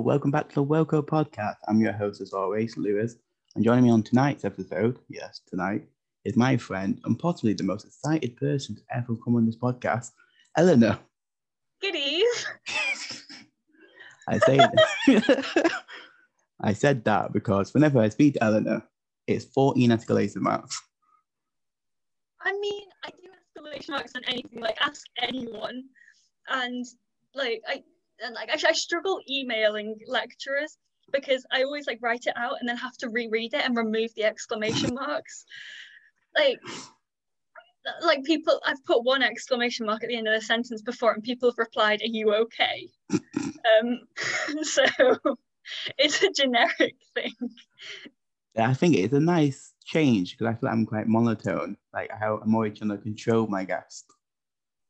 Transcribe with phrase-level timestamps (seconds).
[0.00, 1.56] Welcome back to the Wilko podcast.
[1.68, 3.16] I'm your host, as always, Lewis.
[3.54, 5.84] And joining me on tonight's episode, yes, tonight,
[6.24, 10.12] is my friend and possibly the most excited person to ever come on this podcast,
[10.56, 10.98] Eleanor.
[11.82, 12.46] Goodies.
[14.26, 14.58] I say
[16.62, 18.82] I said that because whenever I speak to Eleanor,
[19.26, 20.80] it's 14 escalation marks.
[22.40, 23.28] I mean, I do
[23.68, 24.60] exclamation marks on anything.
[24.60, 25.84] Like, ask anyone,
[26.48, 26.86] and
[27.34, 27.82] like I
[28.24, 30.76] and like actually I struggle emailing lecturers
[31.12, 34.14] because I always like write it out and then have to reread it and remove
[34.14, 35.44] the exclamation marks.
[36.36, 36.58] Like
[38.02, 41.22] like people I've put one exclamation mark at the end of the sentence before and
[41.22, 42.88] people have replied, Are you okay?
[43.10, 44.00] um
[44.62, 44.84] so
[45.98, 47.34] it's a generic thing.
[48.56, 51.76] I think it's a nice change because I feel like I'm quite monotone.
[51.92, 54.06] Like how I'm always trying to control my guest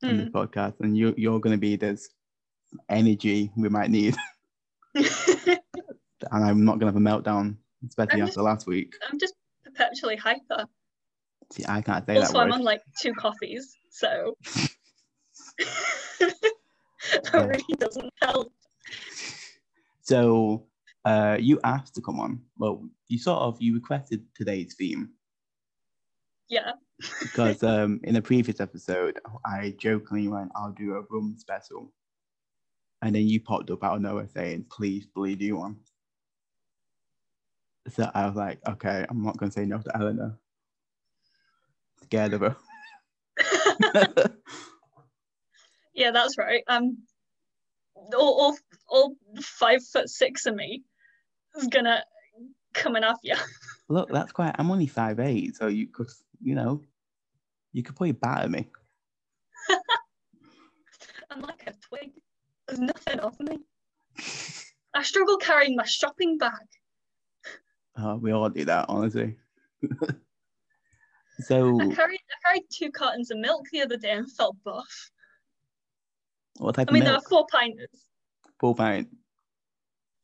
[0.03, 2.09] in the podcast, and you you're gonna be this
[2.88, 4.16] energy we might need.
[4.94, 5.04] and
[6.32, 8.94] I'm not gonna have a meltdown, especially I'm after last week.
[9.10, 10.66] I'm just perpetually hyper.
[11.52, 14.36] See, I can't say Also, that I'm on like two coffees, so
[17.34, 17.46] Yeah.
[17.46, 18.52] really doesn't help.
[20.02, 20.66] So
[21.04, 22.42] uh, you asked to come on.
[22.58, 25.10] Well, you sort of you requested today's theme
[26.48, 26.72] Yeah.
[27.22, 31.92] because um, in a previous episode I jokingly went, "I'll do a rum special,"
[33.03, 35.77] and then you popped up out of nowhere saying, "Please, please you one."
[37.88, 40.38] So I was like, "Okay, I'm not going to say no to Eleanor."
[42.03, 42.56] Scared of her.
[46.00, 46.62] Yeah, that's right.
[46.66, 46.97] Um,
[47.94, 48.59] all, all,
[48.89, 50.83] all five foot six of me
[51.56, 52.03] is gonna
[52.72, 53.34] coming off you.
[53.89, 54.55] Look, that's quite.
[54.59, 56.09] I'm only five eight, so you could,
[56.41, 56.81] you know,
[57.72, 58.69] you could probably batter me.
[61.31, 62.12] I'm like a twig.
[62.70, 63.58] There's nothing off me.
[64.94, 66.53] I struggle carrying my shopping bag.
[67.98, 69.36] Oh, we all do that, honestly.
[71.41, 75.10] so, I carried I carried two cartons of milk the other day and felt buff.
[76.59, 77.28] what type I mean, of there were milk?
[77.28, 78.04] four pinters.
[78.60, 79.09] Four pint.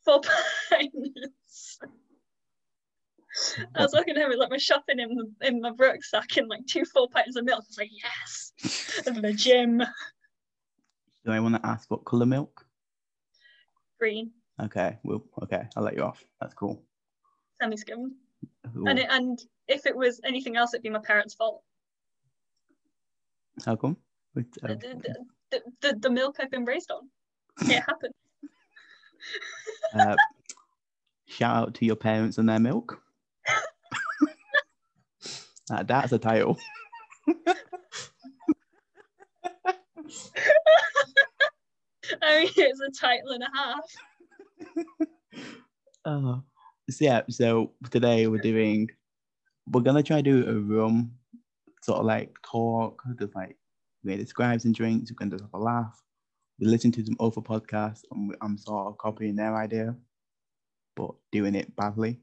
[0.04, 0.20] Four
[0.70, 1.78] pinters.
[3.74, 6.84] I was looking at it like my shopping in in my rucksack and like two
[6.84, 7.64] full pints of milk.
[7.64, 8.52] I was like, yes,
[9.04, 9.82] the gym.
[11.26, 12.64] Do I want to ask what color milk?
[13.98, 14.31] Green,
[14.62, 16.25] Okay, well, okay, I'll let you off.
[16.41, 16.82] That's cool.
[17.60, 18.12] semi-skimmed.
[18.87, 19.38] And it, and
[19.69, 21.62] if it was anything else, it'd be my parents' fault.
[23.65, 23.97] How come?
[24.34, 25.16] With, uh, The, the,
[25.50, 27.09] the, the, the milk I've been raised on.
[27.70, 28.15] It happened.
[29.94, 30.16] uh,
[31.26, 33.03] shout out to your parents and their milk.
[35.69, 36.56] That- that's a title.
[42.22, 45.16] I mean, it's a title and a half.
[46.04, 46.43] Oh,
[46.91, 47.22] so yeah.
[47.28, 48.91] So today we're doing,
[49.66, 51.12] we're gonna try to do a room,
[51.82, 53.56] sort of like talk, just like
[54.04, 55.10] we describe some drinks.
[55.10, 56.03] We're gonna have a laugh.
[56.59, 59.94] We listen to some other podcasts, and I'm sort of copying their idea,
[60.94, 62.21] but doing it badly.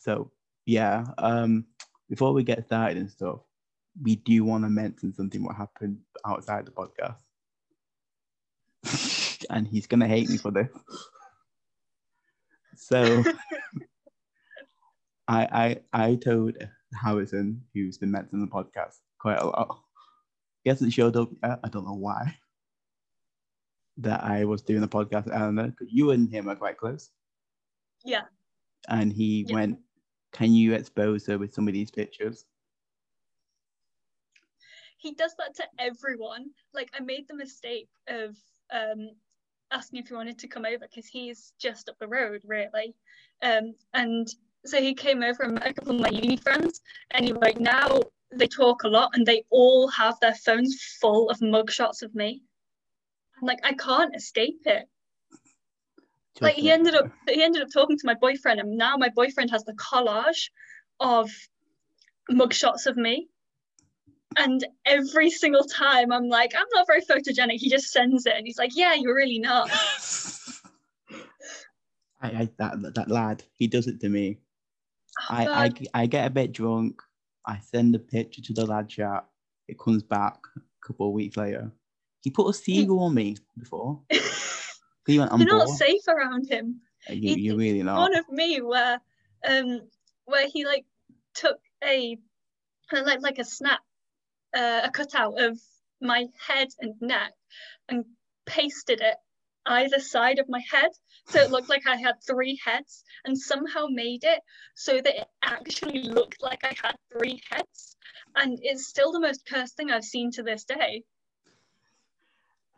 [0.00, 0.32] So
[0.66, 1.04] yeah.
[1.18, 1.66] Um,
[2.08, 3.40] before we get started and stuff,
[4.02, 7.27] we do want to mention something what happened outside the podcast.
[9.50, 10.68] And he's gonna hate me for this.
[12.76, 13.24] So
[15.28, 16.56] I I I told
[16.94, 19.80] Harrison, who's been mentioned in the podcast quite a lot.
[20.64, 21.60] He hasn't showed up yet.
[21.64, 22.36] I don't know why.
[23.98, 27.10] That I was doing the podcast with Eleanor, because you and him are quite close.
[28.04, 28.22] Yeah.
[28.88, 29.54] And he Yeah.
[29.54, 29.78] went,
[30.32, 32.44] Can you expose her with some of these pictures?
[34.98, 36.50] He does that to everyone.
[36.74, 38.36] Like, I made the mistake of
[38.70, 39.10] um,
[39.70, 42.94] asking if he wanted to come over because he's just up the road, really.
[43.42, 44.28] Um, and
[44.64, 46.80] so he came over and met a couple of my uni friends.
[47.12, 48.00] Anyway, now
[48.32, 52.42] they talk a lot and they all have their phones full of mugshots of me.
[53.40, 54.88] I'm like, I can't escape it.
[56.40, 59.50] like he ended up he ended up talking to my boyfriend and now my boyfriend
[59.50, 60.50] has the collage
[61.00, 61.30] of
[62.30, 63.28] mugshots of me
[64.36, 68.46] and every single time i'm like i'm not very photogenic he just sends it and
[68.46, 69.70] he's like yeah you're really not
[72.20, 74.38] I, I that that lad, he does it to me.
[75.30, 75.86] I, Oh, I God.
[75.94, 77.00] I get a bit drunk.
[77.46, 79.24] I send a picture to the lad chat.
[79.68, 81.70] It comes back a couple of weeks later.
[82.22, 84.00] He put a seagull on me before.
[85.06, 87.98] He went, I'm you're not safe around him You, he- you're really not.
[87.98, 89.00] one of me where
[89.48, 89.80] um
[90.26, 90.84] where he like
[91.34, 92.18] took a
[92.92, 93.80] like like a snap
[94.56, 95.58] uh, a cutout of
[96.00, 97.32] my head and neck
[97.88, 98.04] and
[98.46, 99.16] pasted it
[99.66, 100.90] either side of my head.
[101.28, 104.40] So it looked like I had three heads and somehow made it
[104.74, 107.96] so that it actually looked like I had three heads.
[108.34, 111.04] And it's still the most cursed thing I've seen to this day.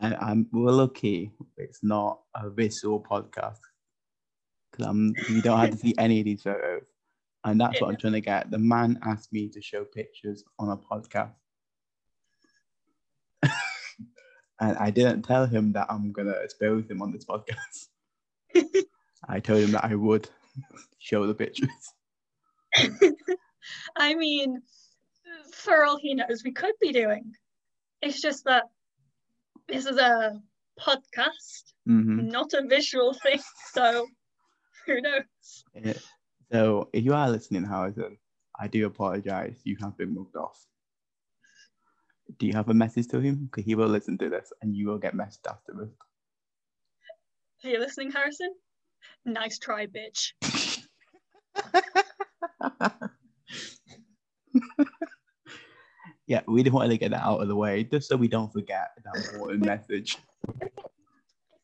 [0.01, 3.59] And I'm we're lucky it's not a visual podcast.
[4.71, 6.85] Because I'm you don't have to see any of these photos.
[7.45, 8.51] And that's what I'm trying to get.
[8.51, 11.35] The man asked me to show pictures on a podcast.
[14.61, 17.89] And I didn't tell him that I'm gonna expose him on this podcast.
[19.29, 20.29] I told him that I would
[20.99, 21.69] show the pictures.
[23.97, 24.63] I mean,
[25.53, 27.33] for all he knows, we could be doing.
[28.03, 28.65] It's just that
[29.69, 30.41] this is a
[30.79, 32.31] podcast, Mhm.
[32.31, 33.41] not a visual thing.
[33.73, 34.07] So
[34.87, 35.65] who knows?
[35.75, 35.93] Yeah.
[36.51, 38.17] So if you are listening, Harrison,
[38.59, 39.61] I do apologize.
[39.65, 40.67] You have been moved off.
[42.39, 43.47] Do you have a message to him?
[43.47, 45.97] Because he will listen to this and you will get messaged afterwards.
[47.65, 48.55] Are you listening, Harrison?
[49.25, 50.33] Nice try, bitch.
[56.27, 58.53] yeah, we didn't want to get that out of the way just so we don't
[58.53, 60.17] forget that important message.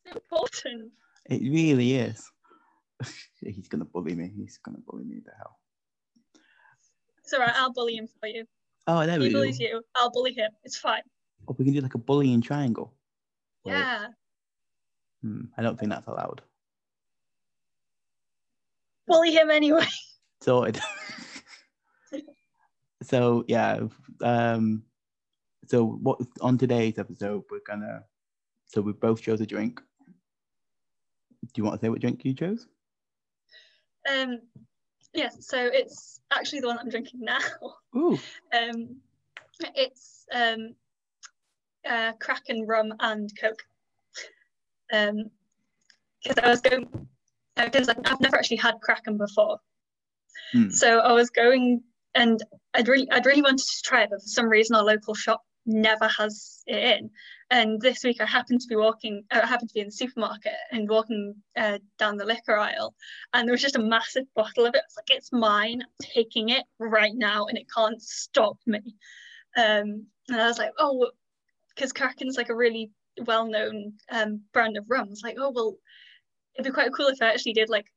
[0.05, 0.91] It's important.
[1.29, 2.29] It really is.
[3.41, 4.31] He's gonna bully me.
[4.35, 5.57] He's gonna bully me to hell.
[7.23, 7.53] It's all right.
[7.55, 8.45] I'll bully him for you.
[8.87, 9.39] Oh, there He we go.
[9.39, 9.83] bullies you.
[9.95, 10.51] I'll bully him.
[10.63, 11.01] It's fine.
[11.45, 12.93] Or we can do like a bullying triangle.
[13.65, 14.07] Yeah.
[15.21, 16.41] hmm, I don't think that's allowed.
[19.07, 19.85] Bully him anyway.
[20.41, 20.79] Sorted.
[23.03, 23.81] so yeah,
[24.21, 24.83] um,
[25.65, 28.03] so what on today's episode we're gonna,
[28.67, 29.81] so we both chose a drink.
[31.53, 32.67] Do you want to say what drink you chose?
[34.09, 34.41] Um,
[35.17, 35.35] yes.
[35.47, 37.39] so it's actually the one I'm drinking now.
[37.95, 38.17] Ooh,
[38.53, 38.97] Um,
[39.75, 40.75] it's um,
[41.87, 43.63] uh, Kraken rum and Coke.
[44.93, 45.31] Um,
[46.23, 47.07] because I was going,
[47.55, 49.59] because like, I've never actually had Kraken before,
[50.53, 50.69] Hmm.
[50.69, 51.83] so I was going,
[52.15, 52.41] and
[52.73, 55.41] I'd really, I'd really wanted to try it, but for some reason our local shop
[55.67, 57.09] never has it in.
[57.49, 59.91] And this week I happened to be walking, uh, I happened to be in the
[59.91, 62.95] supermarket and walking uh, down the liquor aisle,
[63.33, 64.81] and there was just a massive bottle of it.
[64.85, 68.81] It's like it's mine, I'm taking it right now, and it can't stop me.
[69.55, 71.11] Um, and I was like, oh,
[71.75, 72.91] because Kraken's like a really
[73.25, 75.07] well-known um, brand of rum.
[75.11, 75.77] It's like, oh well,
[76.55, 77.87] it'd be quite cool if I actually did like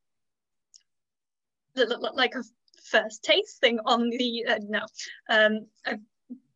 [1.77, 2.45] li- li- like a
[2.85, 4.81] first taste thing on the uh, no,
[5.29, 6.01] um, I've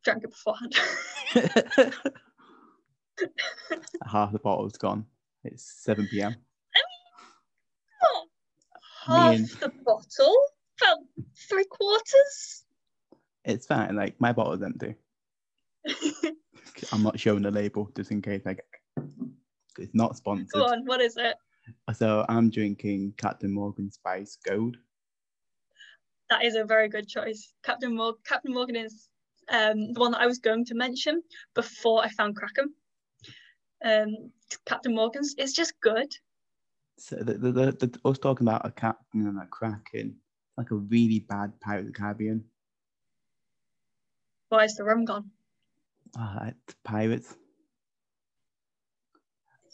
[0.04, 0.74] drank it beforehand.
[4.06, 5.06] half the bottle's gone.
[5.44, 6.36] It's seven p.m.
[9.08, 10.36] I half mean- the bottle,
[10.80, 10.98] about
[11.48, 12.64] three quarters.
[13.44, 13.94] It's fine.
[13.94, 14.94] Like my bottle's empty.
[16.92, 18.64] I'm not showing the label just in case I get.
[19.78, 20.49] It's not sponsored.
[20.52, 21.37] Go on, what is it?
[21.94, 24.76] So I'm drinking Captain Morgan Spice Gold.
[26.30, 27.52] That is a very good choice.
[27.62, 28.20] Captain Morgan.
[28.26, 29.08] Captain Morgan is
[29.48, 31.22] um, the one that I was going to mention
[31.54, 32.74] before I found Kraken.
[33.84, 34.30] Um,
[34.64, 36.10] Captain Morgan's is just good.
[36.98, 40.16] So the, the, the, the us talking about a captain and a kraken,
[40.56, 42.44] like a really bad Pirate of the Caribbean.
[44.48, 45.30] Why is the rum gone?
[46.16, 47.36] Ah, it's pirates.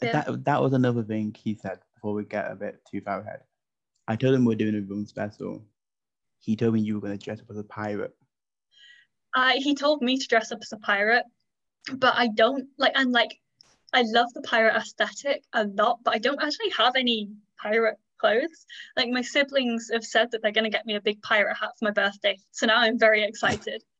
[0.01, 0.23] Yeah.
[0.23, 3.41] That that was another thing he said before we get a bit too far ahead.
[4.07, 5.63] I told him we're doing a room special.
[6.39, 8.15] He told me you were gonna dress up as a pirate.
[9.33, 11.25] I he told me to dress up as a pirate,
[11.93, 12.93] but I don't like.
[12.95, 13.39] And like,
[13.93, 17.29] I love the pirate aesthetic a lot, but I don't actually have any
[17.61, 18.65] pirate clothes.
[18.95, 21.85] Like my siblings have said that they're gonna get me a big pirate hat for
[21.85, 23.83] my birthday, so now I'm very excited.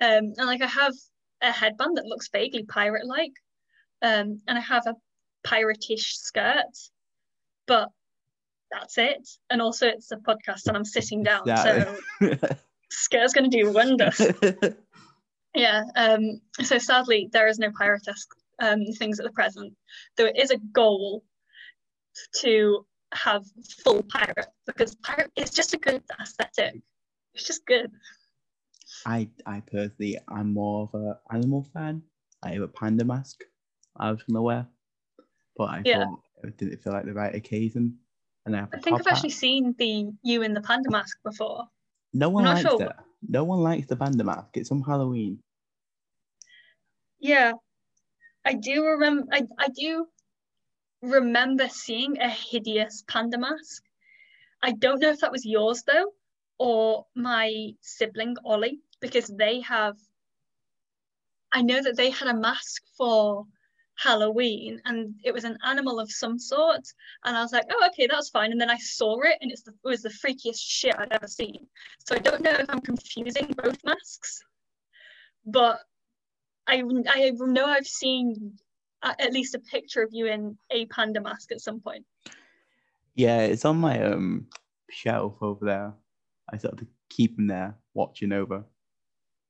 [0.00, 0.94] Um, and like I have
[1.42, 3.32] a headband that looks vaguely pirate-like,
[4.00, 4.94] um, and I have a
[5.44, 6.62] piratish skirt,
[7.66, 7.90] but
[8.70, 9.28] that's it.
[9.50, 11.96] And also, it's a podcast, and I'm sitting down, so
[12.90, 14.20] skirt's gonna do wonders.
[15.54, 15.84] Yeah.
[15.96, 18.28] Um, so sadly, there is no piratesque
[18.60, 19.74] um, things at the present,
[20.16, 21.24] though it is a goal
[22.36, 23.44] to have
[23.82, 26.80] full pirate because pirate is just a good aesthetic.
[27.34, 27.90] It's just good.
[29.06, 32.02] I I personally I'm more of a animal fan.
[32.42, 33.42] I have a panda mask
[33.96, 34.66] I was gonna wear.
[35.56, 36.04] But I Yeah.
[36.04, 37.98] thought it didn't feel like the right occasion.
[38.46, 41.68] And I I think I've actually seen the you in the panda mask before.
[42.12, 42.82] No one likes sure.
[42.82, 42.92] it.
[43.28, 44.56] No one likes the panda mask.
[44.56, 45.40] It's on Halloween.
[47.20, 47.52] Yeah,
[48.44, 49.26] I do remember.
[49.32, 50.06] I, I do
[51.02, 53.82] remember seeing a hideous panda mask.
[54.62, 56.12] I don't know if that was yours though,
[56.58, 59.96] or my sibling Ollie, because they have.
[61.52, 63.46] I know that they had a mask for
[63.98, 66.86] Halloween and it was an animal of some sort.
[67.24, 68.52] And I was like, oh, okay, that's fine.
[68.52, 71.66] And then I saw it and the, it was the freakiest shit I'd ever seen.
[72.06, 74.42] So I don't know if I'm confusing both masks,
[75.44, 75.80] but
[76.68, 78.58] I, I know I've seen
[79.02, 82.04] at least a picture of you in a panda mask at some point.
[83.14, 84.46] Yeah, it's on my um
[84.90, 85.92] shelf over there.
[86.52, 88.64] I sort of keep them there, watching over.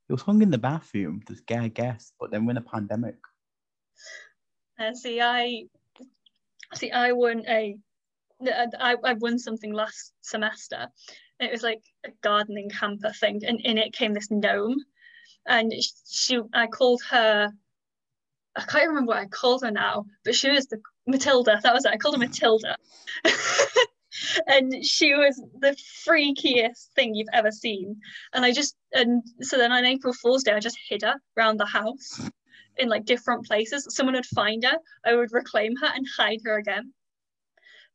[0.08, 3.16] It was hung in the bathroom to scare guests, but then we're in a pandemic.
[4.78, 5.64] Uh, see, I
[6.74, 7.76] see, I won a,
[8.46, 10.88] I, I won something last semester.
[11.40, 14.76] It was like a gardening hamper thing, and in it came this gnome,
[15.46, 15.72] and
[16.08, 17.50] she, I called her.
[18.56, 21.60] I can't remember what I called her now, but she was the Matilda.
[21.62, 21.92] That was it.
[21.92, 22.76] I called her Matilda.
[24.46, 27.96] and she was the freakiest thing you've ever seen.
[28.32, 31.58] And I just and so then on April Fool's Day, I just hid her around
[31.58, 32.20] the house
[32.78, 33.86] in like different places.
[33.90, 36.92] Someone would find her, I would reclaim her and hide her again.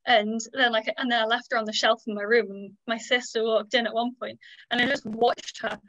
[0.05, 2.71] And then like and then I left her on the shelf in my room and
[2.87, 4.37] my sister walked in at one point
[4.69, 5.79] and I just watched her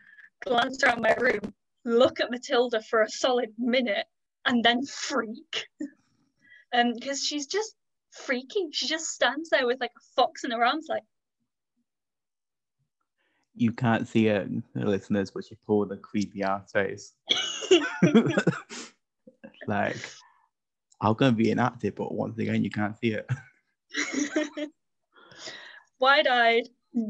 [0.45, 1.41] glance around my room,
[1.85, 4.07] look at Matilda for a solid minute,
[4.45, 5.67] and then freak.
[6.73, 7.75] um because she's just
[8.13, 8.69] freaky.
[8.73, 11.03] She just stands there with like a fox in her arms, like.
[13.57, 17.13] You can't see it, listeners, but she pulled a creepy ass face.
[19.67, 19.97] like,
[21.01, 23.31] I'm gonna be inactive, but once again, you can't see it.
[26.01, 26.69] Wide-eyed,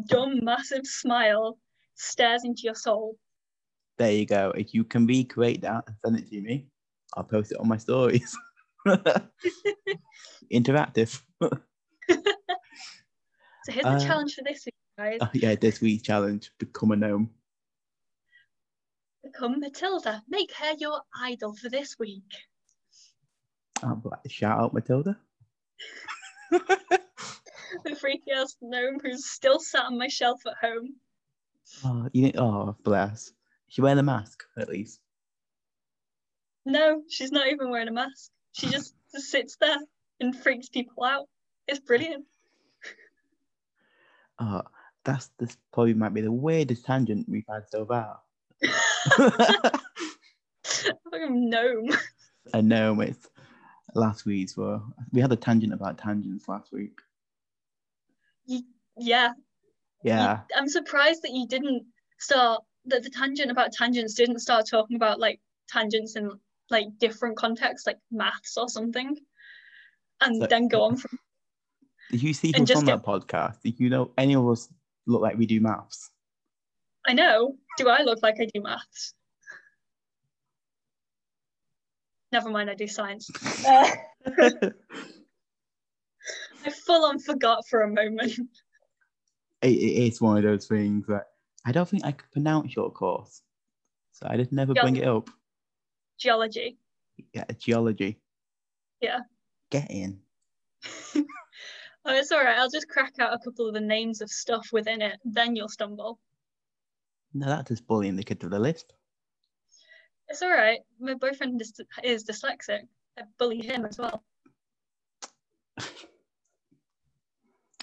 [0.09, 1.59] dumb, massive smile
[1.95, 3.17] stares into your soul.
[3.99, 4.53] There you go.
[4.57, 6.67] If you can recreate that and send it to me,
[7.17, 8.37] I'll post it on my stories.
[10.53, 11.21] Interactive.
[11.41, 11.51] so
[13.69, 15.19] here's the uh, challenge for this week, guys.
[15.21, 17.31] Uh, yeah, this week's challenge: become a gnome.
[19.23, 20.23] Become Matilda.
[20.29, 22.23] Make her your idol for this week.
[23.83, 25.19] Oh, shout out Matilda.
[26.51, 30.95] the freaky ass gnome who's still sat on my shelf at home.
[31.85, 33.33] Oh, you oh bless.
[33.69, 35.01] She wearing a mask at least.
[36.65, 38.31] No, she's not even wearing a mask.
[38.53, 39.79] She just, just sits there
[40.21, 41.29] and freaks people out.
[41.67, 42.25] It's brilliant.
[44.39, 44.63] Oh,
[45.05, 48.21] that's this probably might be the weirdest tangent we've had so far.
[49.19, 49.33] like
[51.13, 51.91] a gnome.
[52.53, 53.03] A gnome.
[53.03, 53.29] It's
[53.95, 54.81] last week's were
[55.13, 56.99] we had a tangent about tangents last week.
[58.97, 59.33] Yeah.
[60.03, 60.41] Yeah.
[60.57, 61.85] I'm surprised that you didn't
[62.19, 66.31] start that the tangent about tangents didn't start talking about like tangents in
[66.71, 69.17] like different contexts, like maths or something,
[70.21, 71.19] and so, then go on from.
[72.11, 73.03] Did you see who's on get...
[73.03, 73.63] that podcast?
[73.63, 74.69] Did you know any of us
[75.07, 76.11] look like we do maths?
[77.07, 77.57] I know.
[77.77, 79.15] Do I look like I do maths?
[82.33, 83.31] Never mind, I do science.
[83.67, 83.91] Uh,
[86.65, 88.33] I full on forgot for a moment.
[89.63, 91.27] It, it's one of those things that
[91.65, 93.43] I don't think I could pronounce your course,
[94.13, 95.31] so I just never bring it up.
[96.19, 96.79] Geology.
[97.33, 98.19] Yeah, geology.
[99.01, 99.21] Yeah.
[99.71, 100.21] Get in.
[102.05, 102.59] oh, it's all right.
[102.59, 105.19] I'll just crack out a couple of the names of stuff within it.
[105.25, 106.19] Then you'll stumble.
[107.33, 108.93] No, that's just bullying the kid to the list.
[110.29, 110.81] It's all right.
[111.01, 112.83] My boyfriend is, is dyslexic.
[113.19, 114.23] I bully him as well.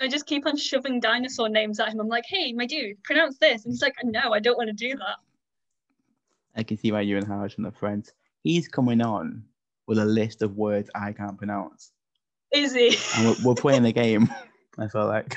[0.01, 1.99] I just keep on shoving dinosaur names at him.
[1.99, 3.65] I'm like, hey, my dude, pronounce this.
[3.65, 5.17] And he's like, no, I don't want to do that.
[6.55, 8.13] I can see why you and Harsh are friends
[8.43, 9.43] he's coming on
[9.87, 11.91] with a list of words I can't pronounce.
[12.51, 12.97] Is he?
[13.23, 14.29] We're, we're playing the game.
[14.77, 15.35] I feel like.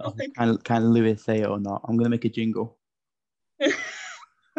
[0.00, 1.82] oh can, can Lewis say it or not?
[1.84, 2.78] I'm gonna make a jingle.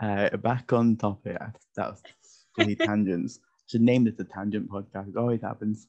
[0.00, 1.36] uh, back on topic.
[1.76, 2.02] That was
[2.56, 3.40] funny tangents.
[3.66, 5.08] Should name this the tangent podcast.
[5.10, 5.88] It always happens.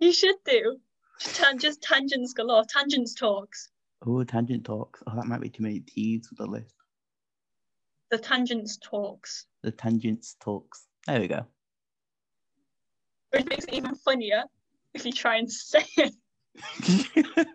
[0.00, 0.78] You should do.
[1.18, 2.64] Just, just tangents galore.
[2.64, 3.70] Tangents talks.
[4.06, 5.02] Oh, tangent talks.
[5.06, 6.74] Oh, that might be too many T's for the list.
[8.10, 9.46] The tangents talks.
[9.62, 10.86] The tangents talks.
[11.06, 11.46] There we go.
[13.32, 14.44] Which makes it even funnier
[14.94, 16.14] if you try and say it.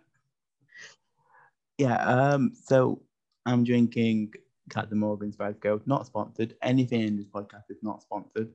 [1.78, 3.02] yeah, um, so
[3.46, 4.34] I'm drinking
[4.70, 6.56] Captain Morgan's Red Gold, not sponsored.
[6.62, 8.50] Anything in this podcast is not sponsored.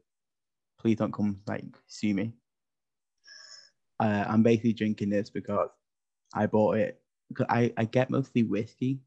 [0.78, 2.32] Please don't come like sue me.
[4.00, 5.70] Uh, I'm basically drinking this because
[6.34, 7.00] I bought it.
[7.28, 9.00] Because I, I get mostly whiskey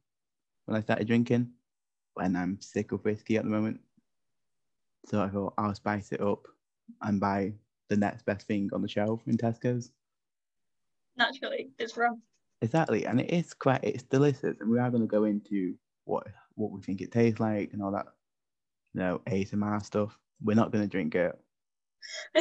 [0.65, 1.51] when I started drinking
[2.17, 3.81] and I'm sick of whiskey at the moment.
[5.05, 6.47] So I thought I'll spice it up
[7.01, 7.53] and buy
[7.89, 9.91] the next best thing on the shelf in Tesco's.
[11.17, 12.21] Naturally, it's rum.
[12.61, 15.75] Exactly, and it is quite it's delicious, and we are going to go into
[16.05, 18.05] what what we think it tastes like and all that
[18.93, 20.17] you know, ASMR stuff.
[20.41, 21.37] We're not gonna drink it.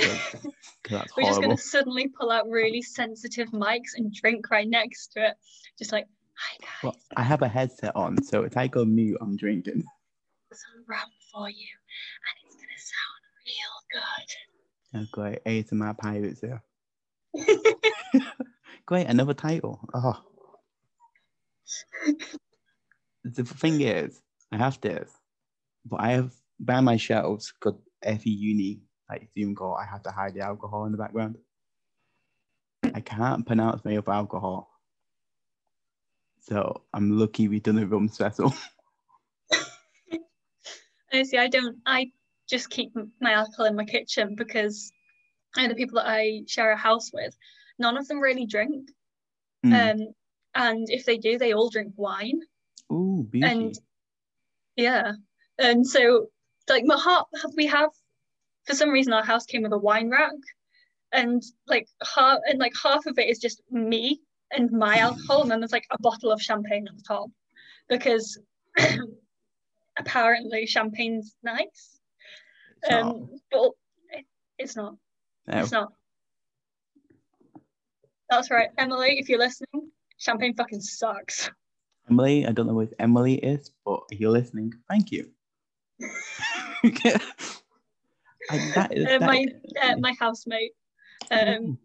[0.85, 5.29] 'cause We're just gonna suddenly pull out really sensitive mics and drink right next to
[5.29, 5.37] it.
[5.79, 9.19] Just like, hi guys, Well, I have a headset on, so if I go mute,
[9.21, 9.83] I'm drinking.
[10.53, 12.75] some rum for you, and it's gonna
[14.95, 15.45] Oh, great.
[15.45, 16.63] ASMR Pirates here.
[17.37, 17.75] sound real
[18.13, 18.23] good.
[18.87, 19.81] Great, another title.
[19.95, 20.23] Oh.
[23.25, 24.21] the thing is,
[24.53, 25.11] I have this,
[25.87, 29.75] but I have by my shelves got every uni like Zoom call.
[29.75, 31.39] I have to hide the alcohol in the background.
[32.95, 34.71] I can't pronounce my other alcohol.
[36.41, 38.55] So I'm lucky we done a rum special.
[41.13, 41.79] Honestly, I don't.
[41.87, 42.13] I
[42.49, 44.93] just keep my alcohol in my kitchen because
[45.57, 47.37] I know the people that I share a house with,
[47.79, 48.91] none of them really drink.
[49.65, 49.73] Mm.
[50.03, 50.09] Um,
[50.55, 52.41] and if they do, they all drink wine.
[52.93, 53.47] Ooh, beauty.
[53.47, 53.79] and-
[54.77, 55.13] Yeah,
[55.59, 56.29] and so
[56.69, 57.91] like my heart, we have
[58.67, 60.33] for some reason our house came with a wine rack,
[61.13, 64.21] and like half and like half of it is just me
[64.51, 67.31] and my alcohol, and then there's like a bottle of champagne at the top,
[67.89, 68.39] because
[69.99, 72.01] apparently champagne's nice.
[72.91, 73.71] Um, but
[74.11, 74.25] it,
[74.59, 74.97] it's not.
[75.47, 75.61] No.
[75.61, 75.93] It's not.
[78.31, 79.19] That's right, Emily.
[79.19, 81.50] If you're listening, champagne fucking sucks.
[82.11, 85.30] Emily, I don't know if Emily is, but if you're listening, thank you.
[88.50, 89.47] I, that is, Uh, that- my
[89.82, 90.73] uh, my housemate.
[91.30, 91.78] Um,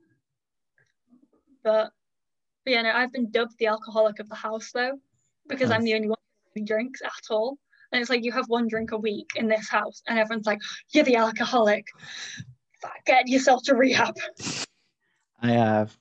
[1.63, 1.91] but,
[2.65, 4.99] but yeah, no, I've been dubbed the alcoholic of the house though,
[5.47, 6.17] because I'm the only one
[6.55, 7.57] who drinks at all.
[7.91, 10.61] And it's like you have one drink a week in this house, and everyone's like,
[10.91, 11.85] "You're the alcoholic.
[13.05, 14.15] Get yourself to rehab."
[15.41, 15.97] I have.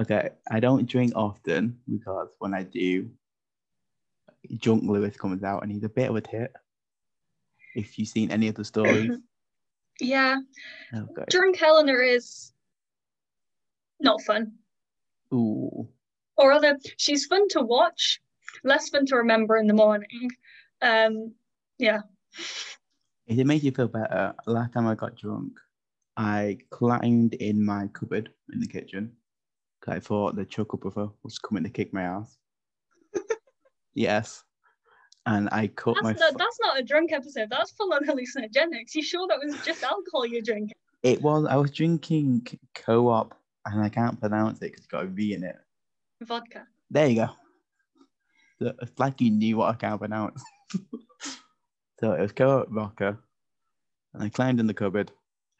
[0.00, 3.10] Okay, I don't drink often because when I do,
[4.56, 6.52] Junk Lewis comes out and he's a bit of a tit.
[7.76, 9.10] If you've seen any of the stories,
[10.00, 10.38] Yeah,
[10.92, 11.24] okay.
[11.30, 12.52] drunk Eleanor is
[14.00, 14.52] not fun.
[15.32, 15.88] Ooh,
[16.36, 18.20] or rather she's fun to watch
[18.64, 20.30] less fun to remember in the morning
[20.82, 21.32] um
[21.78, 22.00] yeah
[23.26, 25.52] if it made you feel better, last time I got drunk,
[26.16, 29.12] I climbed in my cupboard in the kitchen
[29.80, 32.36] because I thought the chuckle brother was coming to kick my ass.
[33.94, 34.44] yes,
[35.26, 36.12] and I cut my.
[36.12, 39.38] that's not, fu- that's not a drunk episode that's full on hallucinogenics you sure that
[39.42, 41.46] was just alcohol you're drinking It was.
[41.46, 43.34] I was drinking co-op,
[43.66, 45.56] and I can't pronounce it because it's got a V in it.
[46.22, 47.30] vodka There you go.
[48.60, 50.42] It's like you knew what I can't pronounce.
[52.00, 53.18] so it was co-op vodka,
[54.14, 55.10] and I climbed in the cupboard.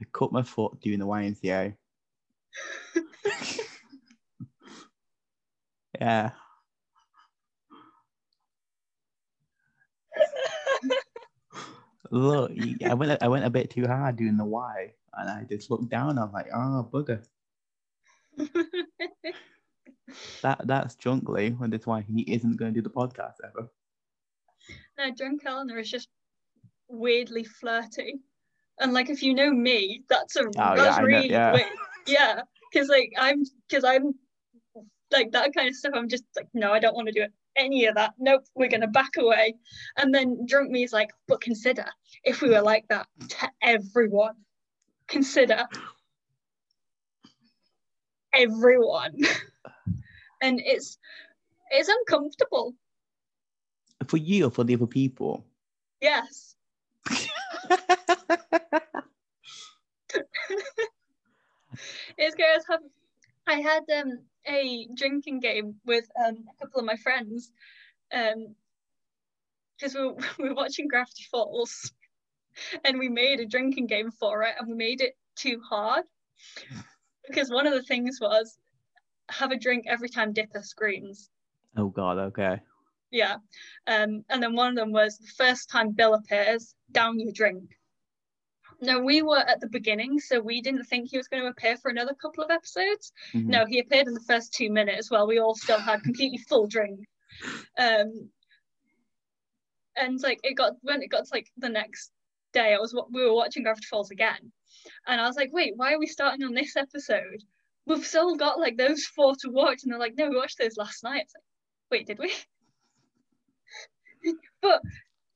[0.01, 1.77] I cut my foot doing the YMCA.
[6.01, 6.31] yeah.
[12.11, 12.53] Look,
[12.85, 13.23] I went.
[13.23, 16.19] I went a bit too hard doing the Y, and I just looked down.
[16.19, 17.25] I'm like, oh bugger.
[20.43, 23.71] That that's Junkly, and that's why he isn't going to do the podcast ever.
[24.99, 26.09] No drunk Eleanor is just
[26.89, 28.21] weirdly flirty.
[28.81, 31.53] And like if you know me that's a oh, yeah, that's know, really yeah.
[31.53, 31.67] weird.
[32.07, 34.15] Yeah because like i'm because i'm
[35.13, 37.33] like that kind of stuff i'm just like no i don't want to do it
[37.55, 38.15] any of that.
[38.19, 39.55] Nope we're gonna back away.
[39.99, 41.85] And then drunk me is like but consider
[42.25, 44.37] if we were like that to everyone
[45.07, 45.67] consider
[48.35, 49.17] everyone.
[50.45, 50.99] And it's
[51.71, 52.75] it's uncomfortable
[54.05, 55.47] For you or for the other people?
[56.01, 56.57] yes
[62.19, 62.37] it's
[62.69, 62.81] have
[63.47, 67.51] I had um a drinking game with um a couple of my friends
[68.13, 68.55] um
[69.79, 71.93] because we were, we were watching Gravity Falls
[72.85, 76.05] and we made a drinking game for it and we made it too hard
[77.27, 78.59] because one of the things was
[79.31, 81.31] have a drink every time Dipper screams
[81.77, 82.61] oh God, okay.
[83.13, 83.37] Yeah
[83.87, 87.79] um and then one of them was the first time Bill appears down your drink
[88.81, 91.77] no we were at the beginning so we didn't think he was going to appear
[91.77, 93.47] for another couple of episodes Mhm.
[93.47, 96.67] no, he appeared in the first two minutes while we all still had completely full
[96.67, 96.99] drink.
[97.79, 98.31] Um,
[99.97, 102.11] and like it got when it got to like the next
[102.53, 104.53] day, I was wa- we were watching Gravity Falls again,
[105.07, 107.43] and I was like, wait, why are we starting on this episode?
[107.87, 110.77] We've still got like those four to watch, and they're like, no, we watched those
[110.77, 111.23] last night.
[111.23, 111.45] It's like,
[111.91, 112.33] wait, did we?
[114.63, 114.81] But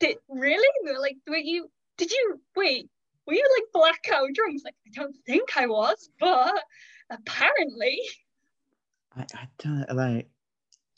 [0.00, 0.68] did really?
[0.84, 1.70] We were like, were you?
[1.98, 2.88] Did you wait?
[3.26, 4.62] Were you like blackout drunk?
[4.64, 6.62] Like I don't think I was, but
[7.10, 8.00] apparently.
[9.16, 10.28] I, I don't like.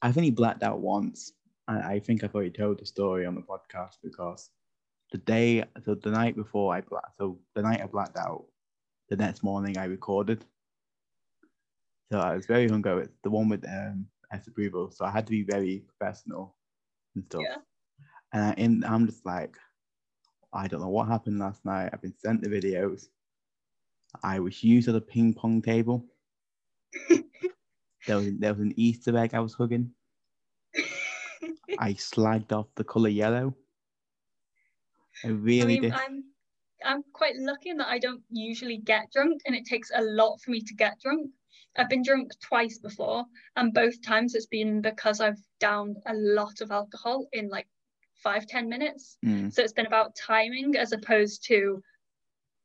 [0.03, 1.33] I've only blacked out once.
[1.67, 4.51] I, I think I've already told the story on the podcast because
[5.11, 8.45] the day, so the night before I blacked, so the night I blacked out,
[9.09, 10.45] the next morning I recorded.
[12.13, 13.05] So I was very hungover.
[13.05, 16.57] It's the one with um S approval, so I had to be very professional
[17.15, 17.43] and stuff.
[17.43, 17.57] Yeah.
[18.33, 19.57] And I, in, I'm just like,
[20.53, 21.91] I don't know what happened last night.
[21.93, 23.09] I've been sent the videos.
[24.23, 26.05] I was used at a ping pong table.
[28.07, 29.93] there was there was an Easter egg I was hugging.
[31.79, 33.55] I slagged off the color yellow.
[35.25, 35.93] I I really mean, did.
[35.93, 36.25] I'm
[36.85, 40.41] I'm quite lucky in that I don't usually get drunk, and it takes a lot
[40.41, 41.31] for me to get drunk.
[41.77, 43.25] I've been drunk twice before,
[43.57, 47.69] and both times it's been because I've downed a lot of alcohol in like
[48.23, 49.19] five ten minutes.
[49.25, 51.83] Mm, So it's been about timing as opposed to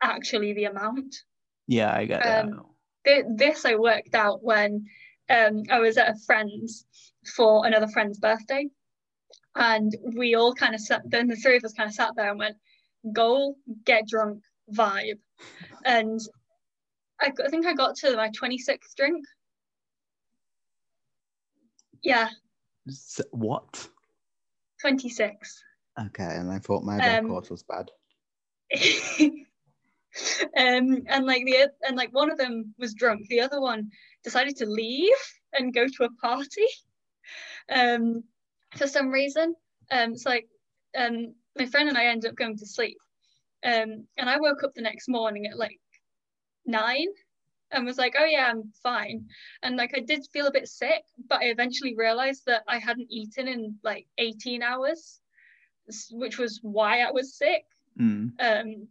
[0.01, 1.15] actually the amount.
[1.67, 2.45] yeah, I that.
[2.45, 2.65] um,
[3.05, 4.85] Th- This I worked out when
[5.29, 6.85] um, I was at a friend's
[7.35, 8.67] for another friend's birthday,
[9.55, 11.01] and we all kind of sat.
[11.05, 12.57] Then the three of us kind of sat there and went,
[13.13, 15.19] "Goal, get drunk, vibe,"
[15.85, 16.19] and
[17.21, 19.23] I think I got to my twenty sixth drink.
[22.01, 22.29] Yeah,
[23.31, 23.87] what?
[24.83, 25.63] Twenty six.
[25.99, 27.89] Okay, and I thought my Um, record was bad.
[30.57, 33.89] um and like the and like one of them was drunk the other one
[34.23, 35.21] decided to leave
[35.53, 36.67] and go to a party
[37.69, 38.23] um
[38.77, 39.55] for some reason
[39.91, 40.47] um so like
[40.97, 42.97] um my friend and I ended up going to sleep
[43.63, 45.79] um and I woke up the next morning at like
[46.65, 47.07] nine
[47.73, 49.25] and was like oh yeah I'm fine
[49.63, 53.11] and like I did feel a bit sick but I eventually realized that I hadn't
[53.11, 55.19] eaten in like 18 hours
[56.11, 57.65] which was why I was sick
[57.99, 58.31] Mm.
[58.39, 58.87] um,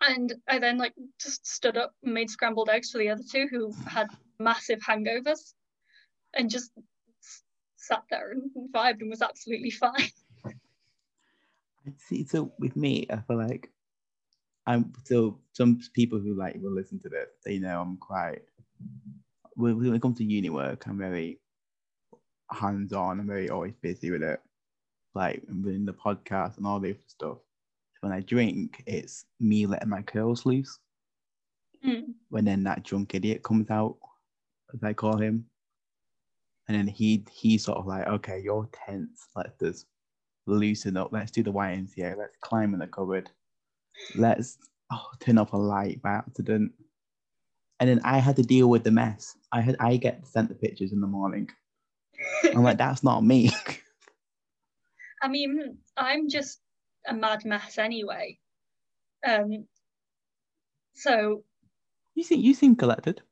[0.00, 3.46] and I then like just stood up and made scrambled eggs for the other two
[3.50, 5.54] who had massive hangovers,
[6.34, 6.72] and just
[7.22, 7.42] s-
[7.76, 10.10] sat there and vibed and was absolutely fine.
[11.98, 13.70] See, so with me, I feel like
[14.66, 18.42] I'm so some people who like will listen to this, they know I'm quite
[19.54, 21.40] when, when it comes to uni work, I'm very
[22.50, 23.20] hands on.
[23.20, 24.40] I'm very always busy with it,
[25.14, 27.38] like within the podcast and all this stuff.
[28.00, 30.78] When I drink, it's me letting my curls loose.
[31.86, 32.14] Mm.
[32.30, 33.96] When then that drunk idiot comes out,
[34.74, 35.44] as I call him,
[36.68, 39.28] and then he he's sort of like, okay, you're tense.
[39.36, 39.86] Let's just
[40.46, 41.10] loosen up.
[41.12, 42.16] Let's do the YMCA.
[42.16, 43.30] Let's climb in the cupboard.
[44.14, 44.58] Let's
[44.90, 46.72] oh, turn off a light by accident.
[47.80, 49.36] And then I had to deal with the mess.
[49.50, 51.48] I had I get sent the pictures in the morning.
[52.44, 53.50] I'm like, that's not me.
[55.22, 56.60] I mean, I'm just
[57.06, 58.38] a mad mess anyway.
[59.26, 59.66] Um,
[60.94, 61.44] so
[62.14, 63.22] you seem you seem collected.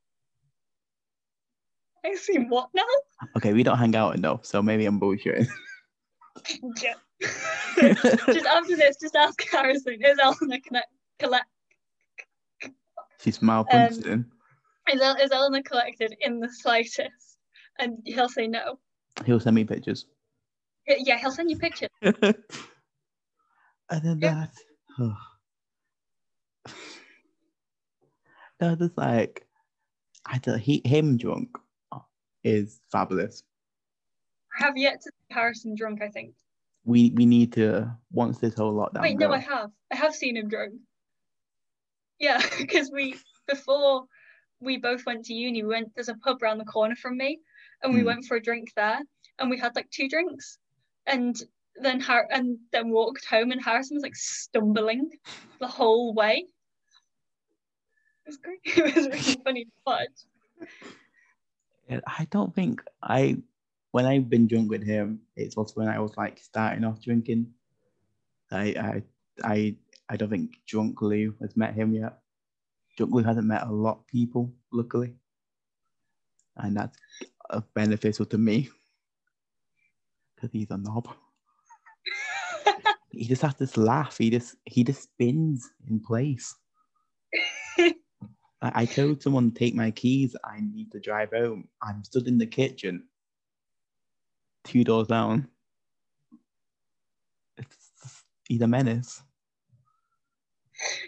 [2.05, 2.83] I see what now?
[3.37, 5.49] Okay, we don't hang out enough, so maybe I'm bullshitting.
[6.83, 6.95] Yeah.
[8.33, 9.99] just after this, just ask Harrison.
[10.03, 11.47] Is Eleanor connect, collect?
[13.21, 14.13] She's malfunctioning.
[14.13, 14.27] Um,
[14.93, 17.39] is, El- is Eleanor collected in the slightest?
[17.79, 18.79] And he'll say no.
[19.27, 20.07] He'll send me pictures.
[20.87, 21.91] Yeah, he'll send you pictures.
[22.03, 22.15] and
[23.91, 24.47] then Yeah.
[24.99, 25.15] that.
[28.61, 29.47] no, just like
[30.27, 30.59] I don't.
[30.59, 31.51] He him drunk
[32.45, 33.43] is fabulous.
[34.59, 36.35] I have yet to see Harrison drunk, I think.
[36.85, 39.03] We we need to once this whole lockdown.
[39.03, 39.71] Wait, no, goes- I have.
[39.93, 40.75] I have seen him drunk.
[42.19, 43.17] Yeah, because we
[43.47, 44.05] before
[44.61, 47.39] we both went to uni, we went there's a pub around the corner from me,
[47.83, 48.07] and we Hmm.
[48.07, 49.01] went for a drink there,
[49.39, 50.59] and we had like two drinks,
[51.07, 51.37] and
[51.77, 55.11] then Har- and then walked home, and Harrison was like stumbling
[55.61, 56.47] the whole way.
[58.25, 58.61] It was great.
[58.65, 60.09] It was really funny to watch.
[62.07, 63.39] I don't think I
[63.93, 67.53] when I've been drunk with him, it's also when I was like starting off drinking.
[68.51, 69.03] I I
[69.43, 69.77] I
[70.09, 72.19] I don't think drunk Lou has met him yet.
[72.97, 75.15] Drunk Lou hasn't met a lot of people, luckily.
[76.57, 76.99] And that's
[77.51, 78.69] uh, beneficial to me.
[80.35, 81.09] Because he's a knob.
[83.13, 84.19] He just has to laugh.
[84.19, 86.55] He just he just spins in place.
[87.79, 87.93] I,
[88.63, 90.37] I told someone to take my keys.
[90.45, 91.69] I need to drive home.
[91.83, 93.09] I'm stood in the kitchen,
[94.65, 95.49] two doors down.
[97.57, 99.23] It's, he's a menace.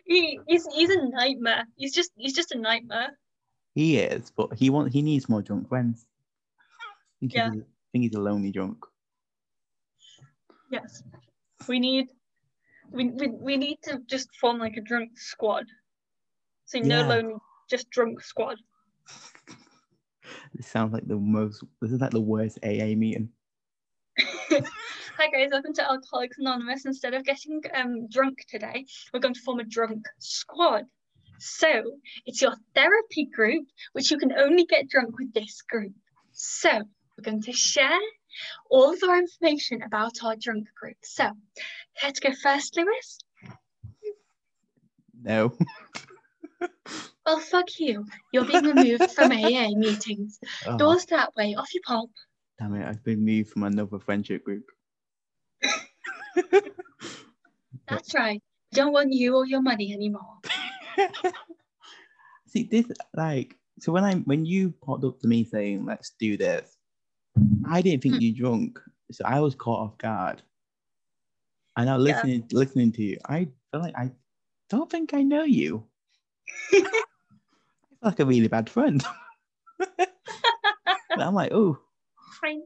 [0.05, 1.65] he, he's he's a nightmare.
[1.77, 3.19] He's just he's just a nightmare.
[3.75, 6.05] He is, but he want he needs more drunk friends.
[6.81, 7.51] I think, Yeah.
[7.51, 8.85] he's, a- I think he's a lonely drunk.
[10.71, 11.03] Yes.
[11.69, 12.09] We need
[12.91, 15.65] we, we, we need to just form like a drunk squad.
[16.67, 17.07] So no Yeah.
[17.09, 17.35] lonely,
[17.71, 18.59] just drunk squad.
[20.55, 21.65] This sounds like the most.
[21.81, 23.31] This is like the worst AA meeting.
[24.19, 26.85] Hi guys, welcome to Alcoholics Anonymous.
[26.85, 30.85] Instead of getting um, drunk today, we're going to form a drunk squad.
[31.39, 31.83] So
[32.27, 35.93] it's your therapy group, which you can only get drunk with this group.
[36.33, 37.99] So we're going to share
[38.71, 40.97] all of our information about our drunk group.
[41.03, 41.31] So
[42.03, 43.19] let's go first, Lewis.
[45.23, 45.57] No.
[47.25, 48.05] Well, fuck you.
[48.33, 50.39] You're being removed from AA meetings.
[50.67, 52.09] Oh, Doors that way, off you pop.
[52.59, 54.65] Damn it, I've been moved from another friendship group.
[57.89, 58.43] That's right.
[58.73, 60.39] Don't want you or your money anymore.
[62.47, 66.37] See this like so when I when you popped up to me saying let's do
[66.37, 66.77] this,
[67.69, 68.21] I didn't think Hmm.
[68.21, 68.79] you drunk,
[69.11, 70.43] so I was caught off guard.
[71.77, 72.05] And now Yeah.
[72.05, 74.13] listening listening to you, I feel like I
[74.69, 75.87] don't think I know you.
[76.73, 76.91] I feel
[78.03, 79.05] like a really bad friend.
[81.17, 81.79] I'm like, oh,
[82.43, 82.63] Fine.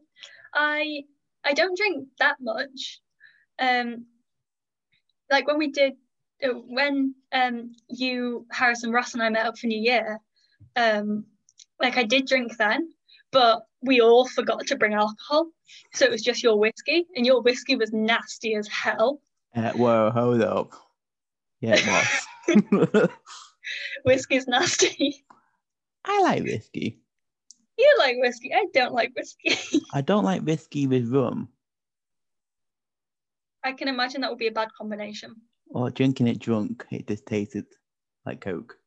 [0.54, 1.02] I
[1.44, 3.00] I don't drink that much.
[3.58, 4.06] Um,
[5.30, 5.94] like when we did
[6.42, 10.20] uh, when um you Harrison Ross and I met up for New Year,
[10.76, 11.24] um,
[11.80, 12.88] like I did drink then,
[13.32, 15.48] but we all forgot to bring alcohol,
[15.92, 19.20] so it was just your whiskey, and your whiskey was nasty as hell.
[19.54, 20.72] uh, whoa, hold up.
[21.60, 23.08] Yeah, it was.
[24.04, 25.24] Whiskey's nasty.
[26.04, 27.00] I like whiskey.
[27.78, 28.52] You like whiskey.
[28.54, 29.56] I don't like whiskey.
[29.92, 31.48] I don't like whiskey with rum
[33.64, 35.34] I can imagine that would be a bad combination.
[35.70, 36.86] or drinking it drunk.
[36.92, 37.66] It just tasted
[38.24, 38.78] like Coke.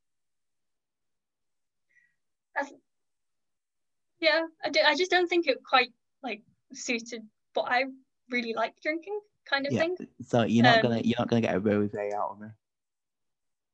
[4.22, 5.90] Yeah, I, do, I just don't think it quite
[6.24, 6.42] like
[6.74, 7.22] suited
[7.54, 7.86] what I
[8.30, 9.80] really like drinking kind of Yeah.
[9.80, 9.96] thing.
[10.22, 12.48] So you're not Um, gonna you're not gonna get a rose out of me.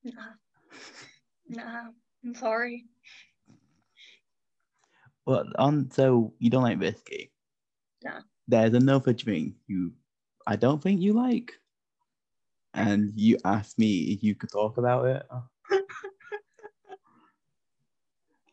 [0.04, 0.34] Nah.
[1.50, 1.90] Nah,
[2.24, 2.86] I'm sorry.
[5.26, 7.32] Well, on so you don't like whiskey.
[8.04, 8.20] No.
[8.48, 9.94] There's another drink you
[10.48, 11.54] I don't think you like.
[12.74, 15.26] And you asked me if you could talk about it.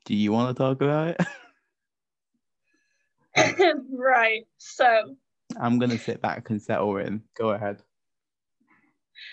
[0.05, 1.21] Do you want to talk about it?
[3.91, 4.47] right.
[4.59, 5.17] So,
[5.61, 7.23] I'm gonna sit back and settle in.
[7.37, 7.83] Go ahead.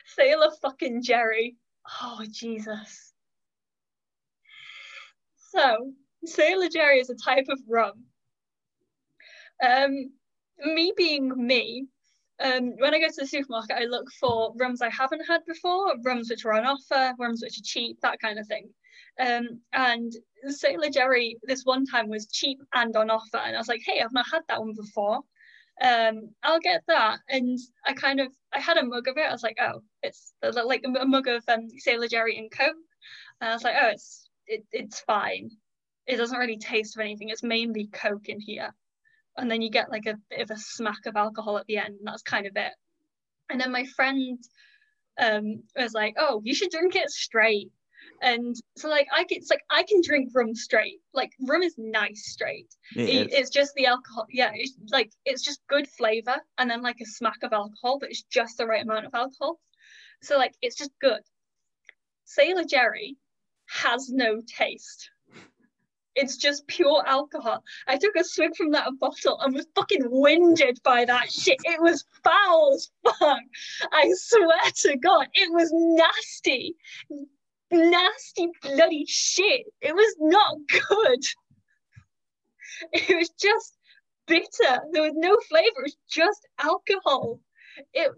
[0.06, 1.58] Sailor fucking Jerry.
[2.02, 3.14] Oh, Jesus.
[5.52, 5.94] So,
[6.26, 8.06] Sailor Jerry is a type of rum.
[9.64, 10.12] Um,
[10.60, 11.88] me being me,
[12.40, 15.94] um, when I go to the supermarket, I look for rums I haven't had before,
[16.04, 18.70] rums which are on offer, rums which are cheap, that kind of thing.
[19.20, 20.14] Um, and
[20.48, 24.02] Sailor Jerry, this one time was cheap and on offer, and I was like, "Hey,
[24.02, 25.20] I've not had that one before.
[25.82, 29.28] Um, I'll get that." And I kind of, I had a mug of it.
[29.28, 32.76] I was like, "Oh, it's like a mug of um, Sailor Jerry and Coke."
[33.42, 35.52] And I was like, "Oh, it's it, it's fine.
[36.10, 37.30] It doesn't really taste of anything.
[37.30, 38.74] It's mainly Coke in here."
[39.40, 41.96] and then you get like a bit of a smack of alcohol at the end
[41.98, 42.74] and that's kind of it.
[43.50, 44.38] And then my friend
[45.20, 47.72] um was like oh you should drink it straight.
[48.22, 51.00] And so like i can it's like i can drink rum straight.
[51.14, 52.74] Like rum is nice straight.
[52.96, 57.00] It it's just the alcohol yeah it's like it's just good flavor and then like
[57.02, 59.60] a smack of alcohol but it's just the right amount of alcohol.
[60.22, 61.22] So like it's just good.
[62.26, 63.16] Sailor jerry
[63.68, 65.10] has no taste
[66.20, 67.64] it's just pure alcohol.
[67.88, 71.58] I took a swig from that bottle and was fucking winded by that shit.
[71.64, 73.40] It was foul as fuck.
[73.92, 76.76] I swear to God, it was nasty.
[77.72, 79.68] Nasty bloody shit.
[79.82, 81.24] It was not good.
[82.94, 83.78] It was just
[84.26, 84.82] bitter.
[84.94, 85.66] There was no flavor.
[85.80, 87.42] It was just alcohol.
[87.94, 88.10] It,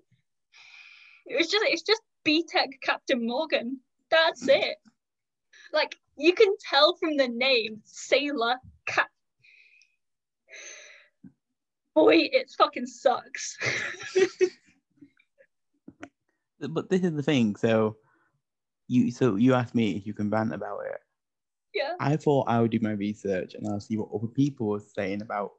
[1.25, 3.79] it was just it's just BTEC Captain Morgan.
[4.11, 4.77] That's it.
[5.73, 9.07] Like you can tell from the name Sailor Cat.
[11.95, 13.57] Boy, it fucking sucks.
[16.69, 17.55] But this is the thing.
[17.55, 17.97] So
[18.87, 20.99] you so you asked me if you can rant about it.
[21.73, 21.93] yeah.
[21.99, 25.21] I thought I would do my research and I'll see what other people were saying
[25.21, 25.53] about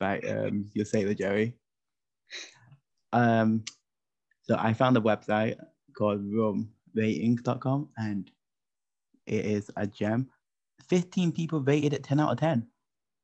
[0.00, 1.54] about um, your Sailor Jerry.
[3.12, 3.64] Um,
[4.42, 5.56] so I found a website
[5.96, 8.30] called rumratings.com and
[9.28, 10.28] it is a gem.
[10.88, 12.66] 15 people rated it 10 out of 10.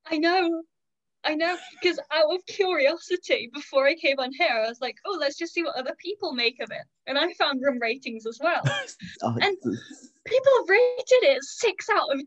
[0.07, 0.63] I know.
[1.25, 1.57] I know.
[1.81, 5.55] Because out of curiosity, before I came on here, I was like, oh, let's just
[5.55, 6.83] see what other people make of it.
[7.07, 8.63] And I found room ratings as well.
[9.23, 9.57] Oh, And-
[10.27, 12.21] People have rated it six out of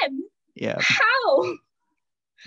[0.00, 0.20] ten.
[0.56, 0.76] yeah.
[0.80, 1.54] How?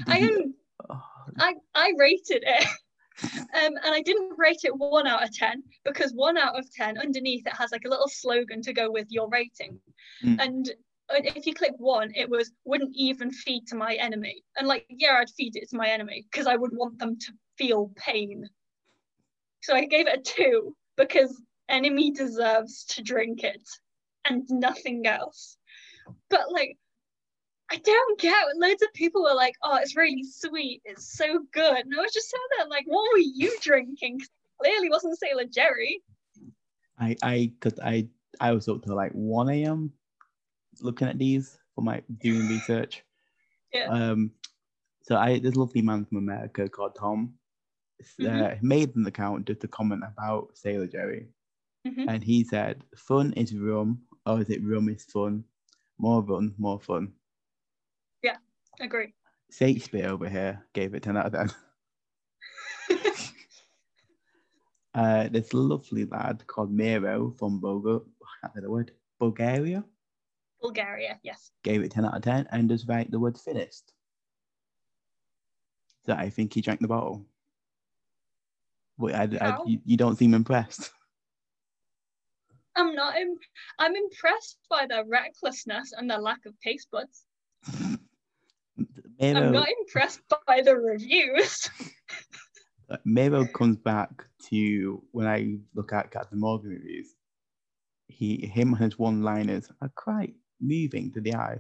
[0.06, 0.54] I am
[0.90, 1.02] oh,
[1.40, 2.68] I, I rated it.
[3.24, 7.00] Um, and I didn't rate it one out of 10 because one out of 10
[7.00, 9.80] underneath it has like a little slogan to go with your rating.
[10.24, 10.40] Mm.
[10.40, 10.72] And
[11.10, 14.44] and if you click one, it was wouldn't even feed to my enemy.
[14.58, 17.32] And like, yeah, I'd feed it to my enemy because I would want them to
[17.58, 18.50] feel pain.
[19.62, 23.62] So I gave it a two because enemy deserves to drink it
[24.26, 25.58] and nothing else.
[26.30, 26.78] But like,
[27.70, 31.86] I don't get loads of people were like, oh, it's really sweet, it's so good.
[31.86, 34.22] And I was just sat there like, what were you drinking?
[34.62, 36.02] Clearly wasn't Sailor Jerry.
[37.00, 38.08] I I cause I
[38.40, 39.92] I was up till like 1 a.m.
[40.82, 43.04] looking at these for my doing research.
[43.74, 43.88] Yeah.
[43.90, 44.32] Um
[45.04, 47.34] so I this lovely man from America called Tom
[48.20, 48.62] uh, Mhm.
[48.62, 51.28] made an account just to comment about Sailor Jerry.
[51.86, 52.06] Mhm.
[52.08, 55.44] And he said, Fun is rum, or is it rum is fun?
[55.98, 57.14] More fun, more fun.
[58.80, 59.14] Agree.
[59.52, 61.52] Shakespeare over here gave it 10 out of 10.
[64.94, 69.84] Uh, this lovely lad called Miro from Bulgar- I can't say the word, Bulgaria
[70.60, 71.52] Bulgaria, yes.
[71.64, 73.94] gave it 10 out of 10 and does write the word finished.
[76.08, 77.28] So I think he drank the bottle.
[78.98, 80.90] But I, I- you, you don't seem impressed.
[82.76, 83.18] I'm not.
[83.18, 83.38] Im-
[83.80, 87.26] I'm impressed by their recklessness and their lack of taste buds.
[89.20, 91.70] I'm not impressed by the reviews.
[93.06, 94.10] Miro comes back
[94.50, 97.14] to when I look at Captain Morgan reviews.
[98.08, 101.60] He, him and his one-liners are quite moving to the eye.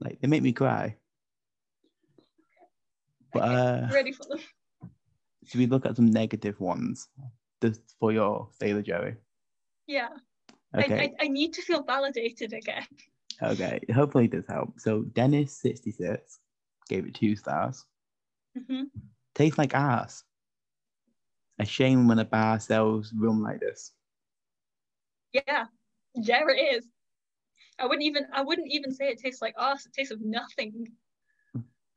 [0.00, 0.96] Like they make me cry.
[3.32, 4.38] But uh, Ready for them?
[5.44, 7.08] should we look at some negative ones
[7.60, 9.16] just for your Sailor Jerry?
[9.86, 10.08] Yeah.
[10.76, 12.86] Okay, I, I, I need to feel validated again.
[13.42, 13.80] okay.
[13.94, 14.84] Hopefully this helps.
[14.84, 16.40] So Dennis sixty six
[16.88, 17.84] gave it two stars.
[18.56, 18.90] Mhm.
[19.34, 20.24] Tastes like ass.
[21.58, 23.92] A shame when a bar sells rum like this.
[25.32, 25.66] Yeah.
[26.14, 26.88] Yeah, it is.
[27.78, 28.26] I wouldn't even.
[28.32, 29.86] I wouldn't even say it tastes like arse.
[29.86, 30.88] It tastes of nothing.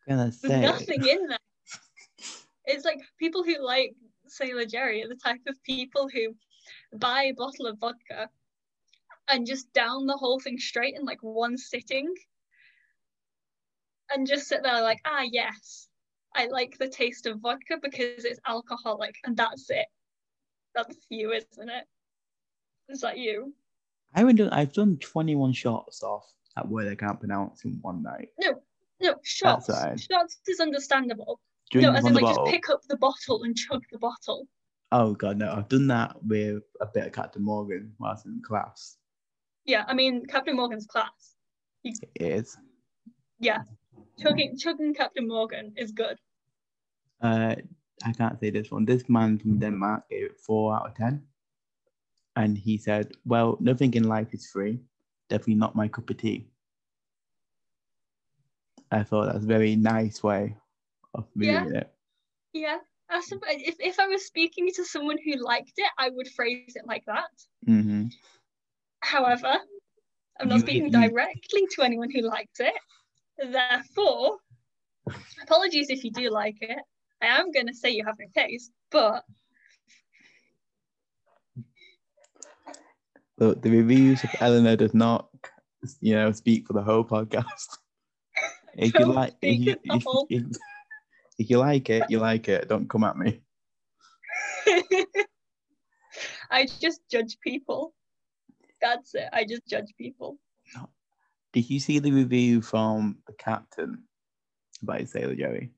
[0.08, 1.38] Gonna There's nothing in there.
[2.68, 3.96] It's like people who like
[4.28, 6.36] Sailor Jerry are the type of people who
[6.98, 8.28] buy a bottle of vodka
[9.28, 12.12] and just down the whole thing straight in like one sitting
[14.14, 15.88] and just sit there like, ah, yes,
[16.36, 19.86] I like the taste of vodka because it's alcoholic and that's it.
[20.76, 21.86] That's you, isn't it?
[22.90, 23.54] Is that you?
[24.14, 24.50] I haven't done.
[24.50, 28.30] I've done twenty one shots off that word I can't pronounce in one night.
[28.40, 28.62] No,
[29.02, 29.70] no, shots.
[30.02, 31.40] Shots is understandable.
[31.72, 32.46] Drink no, as in like bottle.
[32.46, 34.48] just pick up the bottle and chug the bottle.
[34.92, 35.52] Oh god, no!
[35.52, 38.98] I've done that with a bit of Captain Morgan whilst in class.
[39.66, 41.36] Yeah, I mean Captain Morgan's class.
[41.84, 42.58] It is.
[43.40, 43.64] Yeah,
[44.20, 46.18] chugging chugging Captain Morgan is good.
[47.22, 47.56] Uh,
[48.04, 48.86] I can't say this one.
[48.86, 51.24] This man from Denmark gave it four out of ten,
[52.36, 54.80] and he said, "Well, nothing in life is free.
[55.30, 56.48] Definitely not my cup of tea."
[58.92, 60.56] I thought that's a very nice way
[61.14, 61.64] of Yeah.
[61.64, 61.92] viewing it.
[62.54, 62.78] Yeah,
[63.10, 67.04] if if I was speaking to someone who liked it, I would phrase it like
[67.06, 67.32] that.
[67.66, 68.08] hmm
[69.02, 69.54] However,
[70.40, 72.74] I'm not You- speaking you- directly to anyone who liked it.
[73.38, 74.38] Therefore,
[75.44, 76.80] apologies if you do like it.
[77.22, 79.24] I am going to say you have no taste, but
[83.38, 85.28] Look, the reviews of Eleanor does not,
[86.00, 87.78] you know, speak for the whole podcast.
[88.78, 90.44] If you like, if you, if, if,
[91.38, 92.68] if you like it, you like it.
[92.68, 93.40] Don't come at me.
[96.52, 97.94] I just judge people.
[98.82, 99.30] That's it.
[99.32, 100.40] I just judge people.
[101.56, 104.04] Did you see the review from the captain
[104.84, 105.72] about Sailor Jerry?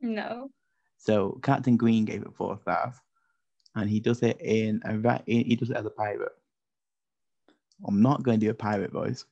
[0.00, 0.52] No.
[0.98, 2.94] So Captain Green gave it four stars,
[3.74, 6.30] and he does it in a ra- he does it as a pirate.
[7.84, 9.24] I'm not going to do a pirate voice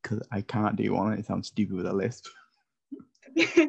[0.00, 1.14] because I can't do one.
[1.14, 2.28] It sounds stupid with a lisp.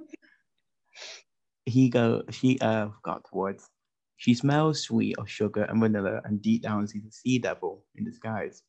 [1.65, 3.69] He go she uh forgot the words.
[4.17, 8.05] She smells sweet of sugar and vanilla, and deep down sees a sea devil in
[8.05, 8.63] disguise.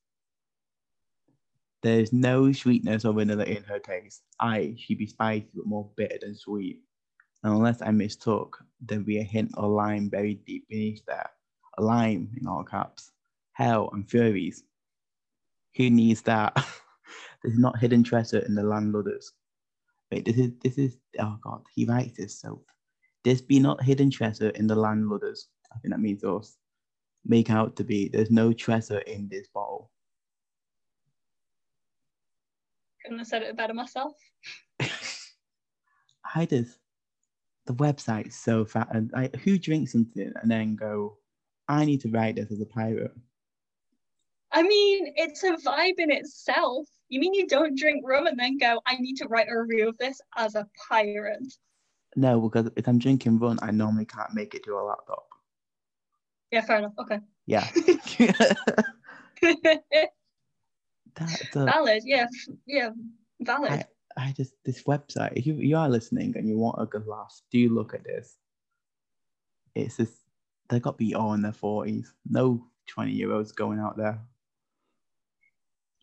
[1.83, 4.23] There is no sweetness or vanilla in her taste.
[4.39, 6.83] Aye, she be spicy but more bitter than sweet.
[7.43, 11.31] And unless I mistook, there'd be a hint of lime buried deep beneath there.
[11.79, 13.13] A lime in all caps.
[13.53, 14.63] Hell and furies.
[15.77, 16.55] Who needs that?
[17.43, 19.27] There's not hidden treasure in the landludders.
[20.11, 22.63] Wait, this is this is oh god, he writes this so
[23.25, 25.45] this be not hidden treasure in the landludders.
[25.73, 26.57] I think that means us.
[27.25, 29.91] Make out to be there's no treasure in this bottle.
[33.03, 34.13] Couldn't have said it better myself.
[36.35, 36.79] I just
[37.67, 41.19] the website's so fat and like who drinks something and then go,
[41.69, 43.13] I need to write this as a pirate.
[44.53, 46.89] I mean, it's a vibe in itself.
[47.09, 49.89] You mean you don't drink rum and then go, I need to write a review
[49.89, 51.53] of this as a pirate?
[52.17, 55.27] No, because if I'm drinking rum, I normally can't make it to a laptop.
[56.51, 56.95] Yeah, fair enough.
[56.99, 57.21] Okay.
[57.47, 57.69] Yeah.
[61.15, 62.03] That's a, valid.
[62.05, 62.27] Yeah.
[62.67, 62.91] Yeah.
[63.41, 63.73] Valid.
[63.73, 63.85] I,
[64.17, 65.33] I just this website.
[65.35, 68.37] If you, you are listening and you want a good laugh, do look at this.
[69.75, 70.15] It's just
[70.69, 72.13] they got to be all in their forties.
[72.29, 74.21] No twenty year olds going out there.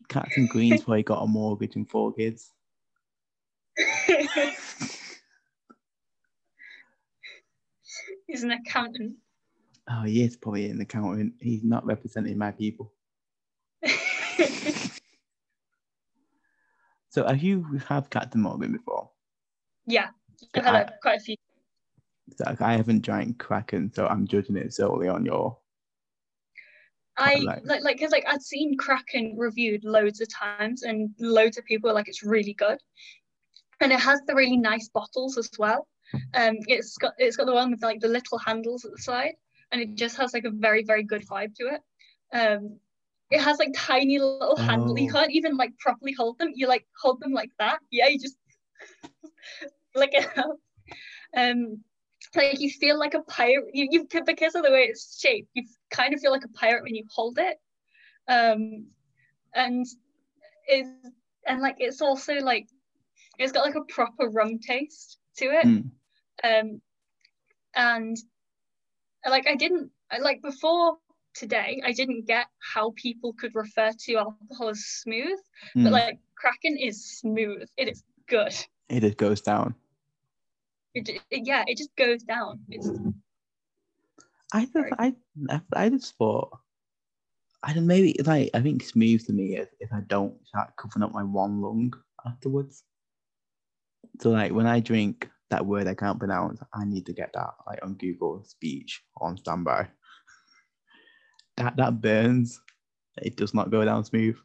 [0.08, 2.52] Captain Green's probably got a mortgage and four kids.
[8.26, 9.16] He's an accountant.
[9.90, 11.34] Oh, he is probably an accountant.
[11.40, 12.92] He's not representing my people.
[17.10, 19.10] So have you have Captain Morgan before?
[19.86, 20.08] yeah.
[20.54, 21.36] I've had I, a, quite a few.
[22.36, 25.58] so I haven't drank Kraken, so I'm judging it solely on your.
[27.16, 31.58] I like- like like because like I'd seen Kraken reviewed loads of times and loads
[31.58, 32.78] of people are like it's really good.
[33.80, 35.88] And it has the really nice bottles as well.
[36.34, 39.34] Um it's got it's got the one with like the little handles at the side
[39.72, 41.80] and it just has like a very, very good vibe to it.
[42.32, 42.78] Um
[43.30, 44.98] it has like tiny little handles.
[45.00, 45.12] You Oh.
[45.12, 46.38] can't even like properly hold them.
[46.54, 47.78] You like hold them like that.
[47.90, 48.36] Yeah, you just
[49.92, 50.58] flick it out.
[51.36, 51.82] Um
[52.36, 55.64] like you feel like a pirate you, you because of the way it's shaped you
[55.90, 57.56] kind of feel like a pirate when you hold it
[58.28, 58.86] um
[59.54, 59.86] and
[60.66, 60.86] it
[61.46, 62.66] and like it's also like
[63.38, 65.90] it's got like a proper rum taste to it Mm.
[66.44, 66.80] um
[67.74, 68.16] and
[69.28, 70.96] like i didn't like before
[71.34, 75.38] today i didn't get how people could refer to alcohol as smooth
[75.76, 75.84] Mm.
[75.84, 78.54] but like kraken is smooth it is good
[78.88, 79.74] it just goes down.
[80.94, 82.88] it, it, yeah it just goes down it's
[84.52, 85.14] I just, I,
[85.74, 86.58] I, just thought,
[87.62, 91.02] I don't maybe like I think smooth to me is if I don't start covering
[91.02, 91.92] up my one lung
[92.26, 92.84] afterwards.
[94.20, 97.50] So like when I drink that word I can't pronounce, I need to get that
[97.66, 99.88] like on Google speech on standby.
[101.58, 102.62] That that burns.
[103.20, 104.36] It does not go down smooth.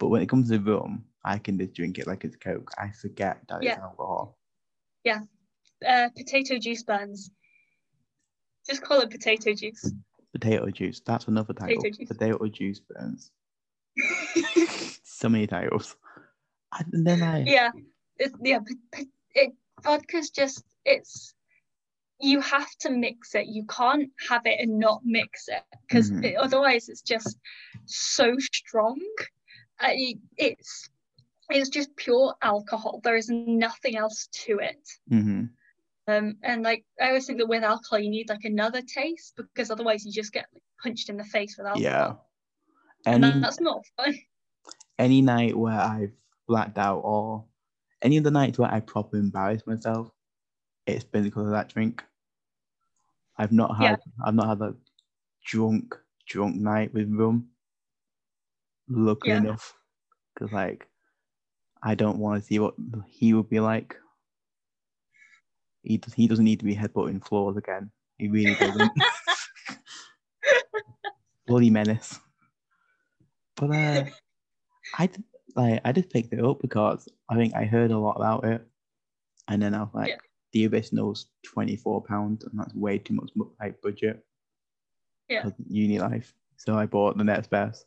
[0.00, 2.70] But when it comes to rum, I can just drink it like it's Coke.
[2.76, 3.80] I forget that it's Yeah.
[3.82, 4.36] alcohol.
[5.86, 7.30] uh, potato juice burns.
[8.68, 9.92] Just call it potato juice.
[10.32, 11.00] Potato juice.
[11.00, 11.76] That's another title.
[11.76, 12.08] Potato juice.
[12.08, 13.32] Potato juice burns.
[15.04, 15.96] so many titles.
[16.72, 17.70] And then I yeah,
[18.16, 18.60] it's, yeah.
[19.34, 19.52] It
[19.82, 21.34] vodka's just it's
[22.20, 23.46] you have to mix it.
[23.46, 26.36] You can't have it and not mix it because Mhm.
[26.38, 27.38] otherwise it's just
[27.86, 29.00] so strong.
[29.80, 29.92] Uh,
[30.36, 30.88] it's
[31.48, 33.00] it's just pure alcohol.
[33.02, 34.88] There is nothing else to it.
[35.08, 35.44] hmm
[36.06, 39.70] Um, and like I always think that with alcohol you need like another taste because
[39.70, 41.82] otherwise you just get like, punched in the face with alcohol.
[41.82, 42.14] yeah.
[43.06, 44.14] And Any that's not fun.
[44.98, 46.12] any night where I've
[46.46, 47.44] blacked out or
[48.02, 50.10] any of the nights where I properly embarrass myself,
[50.86, 52.04] it's been because of that drink.
[53.36, 53.96] I've not had Yeah.
[54.24, 54.74] I've not had a
[55.44, 55.94] drunk
[56.26, 57.48] drunk night with rum.
[58.88, 59.38] Luckily Yeah.
[59.38, 59.74] enough,
[60.34, 60.88] because like
[61.82, 62.74] I don't want to see what
[63.06, 63.96] he would be like.
[65.82, 67.90] He does, he doesn't need to be headbutting floors again.
[68.18, 68.92] He really doesn't.
[71.46, 72.20] Bloody menace.
[73.56, 74.04] But uh,
[74.94, 75.08] I
[75.56, 78.66] like I just picked it up because I think I heard a lot about it,
[79.48, 80.16] and then I was like, Yeah.
[80.52, 83.30] The original's twenty four pounds, and that's way too much
[83.60, 84.24] like budget.
[85.28, 85.48] Yeah.
[85.68, 87.86] Uni life, so I bought the next best.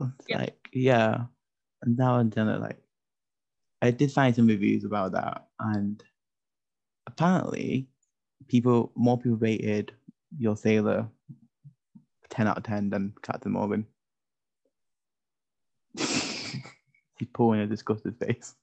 [0.00, 0.38] It's Yeah.
[0.38, 1.24] Like yeah,
[1.82, 2.78] and now I'm done like,
[3.82, 6.02] I did find some reviews about that, and
[7.06, 7.88] apparently,
[8.48, 9.92] people more people rated
[10.38, 11.08] your sailor
[12.28, 13.86] ten out of ten than Captain Morgan.
[15.96, 18.54] He's pulling a disgusted face.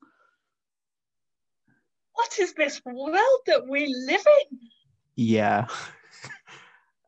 [2.16, 4.60] What is this world that we live in?
[5.16, 5.68] Yeah.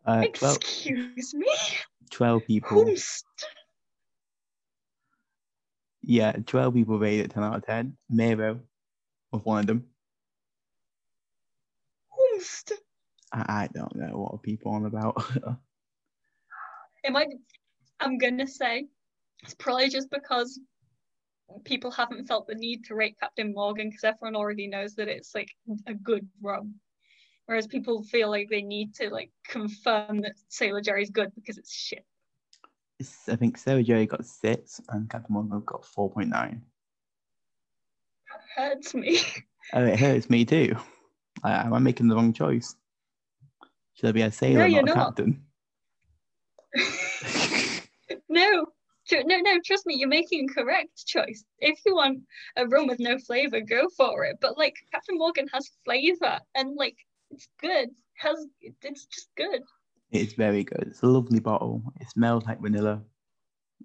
[0.05, 1.51] Uh, 12, Excuse me.
[2.11, 2.85] 12 people.
[2.85, 3.25] Whomst?
[6.01, 7.97] Yeah, 12 people rated it 10 out of 10.
[8.09, 8.61] Miro
[9.33, 9.85] was one of them.
[12.09, 12.71] Whomst?
[13.33, 15.21] I, I don't know what people on about.
[17.03, 17.27] It might.
[18.01, 18.87] I'm gonna say
[19.43, 20.59] it's probably just because
[21.63, 25.33] people haven't felt the need to rate Captain Morgan because everyone already knows that it's
[25.33, 25.49] like
[25.85, 26.75] a good rum.
[27.45, 31.73] Whereas people feel like they need to like confirm that Sailor Jerry's good because it's
[31.73, 32.05] shit.
[33.27, 36.29] I think Sailor Jerry got 6 and Captain Morgan got 4.9.
[36.29, 36.61] That
[38.55, 39.19] Hurts me.
[39.73, 40.77] Oh, it hurts me too.
[41.43, 42.73] I, am I making the wrong choice?
[43.95, 45.43] Should I be a sailor, you're not a captain?
[48.29, 48.67] no,
[49.11, 49.59] no, no.
[49.65, 51.43] Trust me, you're making a correct choice.
[51.59, 52.19] If you want
[52.55, 54.37] a rum with no flavor, go for it.
[54.41, 56.95] But like Captain Morgan has flavor, and like
[57.31, 57.89] it's good.
[58.15, 59.61] Has it's just good.
[60.11, 60.85] It's very good.
[60.87, 61.81] It's a lovely bottle.
[61.99, 63.01] It smells like vanilla.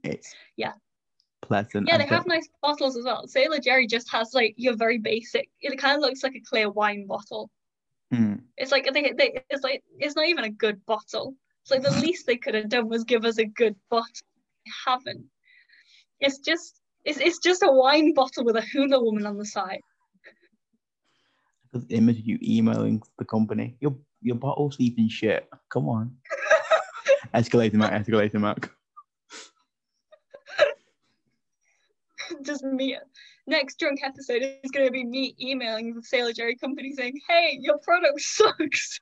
[0.05, 0.73] It's Yeah.
[1.43, 1.89] pleasant.
[1.89, 3.27] Yeah, they have nice bottles as well.
[3.27, 5.51] Sailor Jerry just has like your very basic.
[5.61, 7.51] It kind of looks like a clear wine bottle.
[8.13, 8.43] Mm.
[8.57, 11.35] It's like they, they it's like it's not even a good bottle.
[11.63, 14.27] It's like the least they could have done was give us a good bottle.
[14.87, 15.25] Haven't.
[16.21, 19.81] It's just it's it's just a wine bottle with a hula woman on the side.
[21.73, 23.77] the image of you emailing the company.
[23.81, 25.49] Your your bottle's even shit.
[25.71, 26.17] Come on.
[27.35, 28.71] escalator mark, escalator mark.
[32.43, 32.99] just me.
[33.47, 37.59] Next drunk episode is going to be me emailing the Sailor Jerry company saying, "Hey,
[37.61, 39.01] your product sucks,"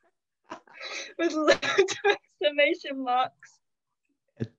[1.19, 1.61] with loads
[2.05, 3.60] of exclamation marks.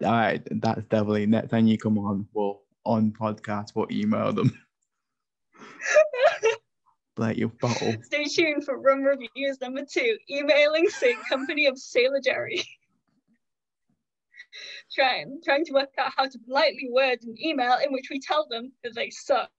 [0.04, 4.58] All right, that's definitely next time you come on, we'll on podcast, we'll email them.
[7.18, 7.96] like your bottle.
[8.04, 12.64] Stay tuned for Rum Reviews number two, emailing Saint Company of Sailor Jerry.
[14.94, 18.48] trying, trying to work out how to politely word an email in which we tell
[18.50, 19.50] them that they suck.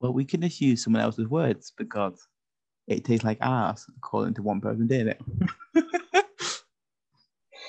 [0.00, 2.26] Well, we can just use someone else's words because
[2.86, 5.22] it tastes like ass, according to one person, didn't it?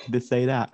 [0.09, 0.69] just say that.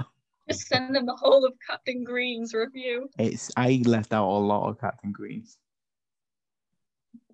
[0.50, 3.10] Just send them the whole of Captain Green's review.
[3.20, 5.58] It's I left out a lot of Captain Greens.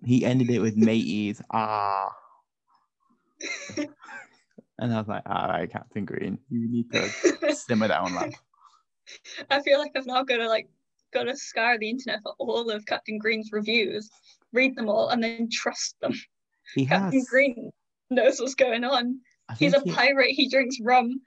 [0.04, 1.40] He ended it with mateys.
[1.52, 2.10] Ah.
[4.78, 8.32] and I was like, all right, Captain Green, you need to simmer down, lad.
[9.50, 10.68] I feel like I've now got to like
[11.12, 14.10] got to scour the internet for all of Captain Green's reviews,
[14.52, 16.12] read them all, and then trust them.
[16.74, 17.28] He Captain has.
[17.28, 17.70] Green
[18.10, 19.20] knows what's going on.
[19.48, 20.30] I He's a he- pirate.
[20.30, 21.20] He drinks rum.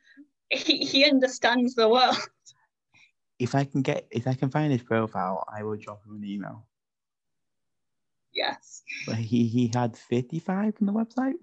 [0.50, 2.16] He he understands the world.
[3.40, 6.24] if I can get, if I can find his profile, I will drop him an
[6.24, 6.66] email.
[8.34, 8.84] Yes.
[9.06, 11.40] But he he had 55 on the website,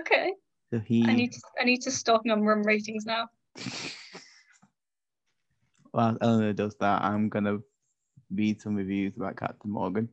[0.00, 0.32] Okay.
[0.70, 1.04] so he.
[1.08, 3.28] I need to I need to stalk on rum ratings now.
[5.92, 7.02] Well, Eleanor does that.
[7.02, 7.58] I'm gonna
[8.30, 10.10] read some reviews about Captain Morgan.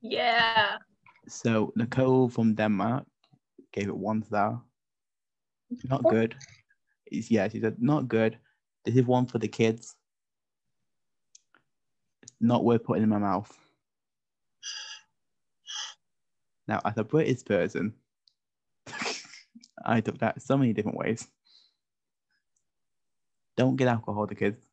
[0.00, 0.78] Yeah.
[1.28, 3.06] So Nicole from Denmark
[3.72, 4.60] gave it one star.
[5.84, 6.36] Not good.
[7.06, 8.38] It's, yeah, she said not good.
[8.84, 9.94] This is one for the kids.
[12.40, 13.52] Not worth putting in my mouth.
[16.68, 17.94] Now, as a British person,
[19.84, 21.26] I took that so many different ways.
[23.56, 24.66] Don't get alcohol to kids.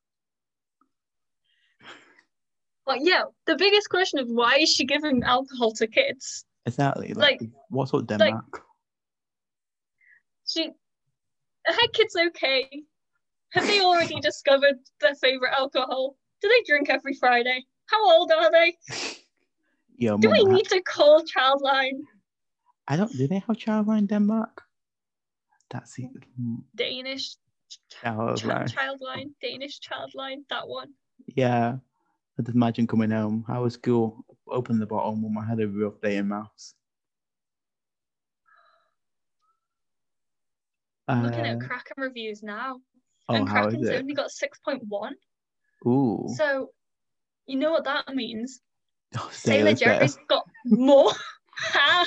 [2.86, 3.24] Well, yeah.
[3.46, 6.46] The biggest question is why is she giving alcohol to kids?
[6.66, 7.14] Exactly.
[7.14, 8.62] Like, Like- what's up, Denmark?
[10.46, 10.72] She
[11.66, 12.84] her kids okay?
[13.52, 16.18] Have they already discovered their favorite alcohol?
[16.42, 17.66] Do they drink every Friday?
[17.86, 18.78] How old are they?
[19.96, 22.00] Yo, Do we need to call Childline?
[22.88, 23.12] I don't.
[23.12, 24.62] Do they have childline in Denmark?
[25.70, 26.10] That's it.
[26.76, 27.36] Danish
[28.04, 28.38] Childline.
[28.38, 30.90] Child, Childline, Danish Childline, that one.
[31.28, 31.78] Yeah.
[32.38, 33.46] I just imagine coming home.
[33.48, 34.26] I was cool.
[34.48, 35.38] Open the bottle, mum.
[35.38, 36.76] I had a rough day in maths.
[41.14, 42.80] I'm looking at Uh, Kraken reviews now,
[43.30, 44.00] oh, and how is Kraken's it?
[44.00, 45.16] only got six point one.
[45.86, 46.28] Ooh.
[46.36, 46.70] So,
[47.46, 48.60] you know what that means?
[49.16, 49.76] Oh, Sailor better.
[49.76, 51.12] Jerry's got more.
[51.56, 52.04] How?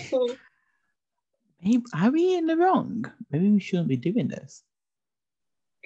[1.63, 3.05] Maybe, are we in the wrong?
[3.31, 4.65] Maybe we shouldn't be doing this.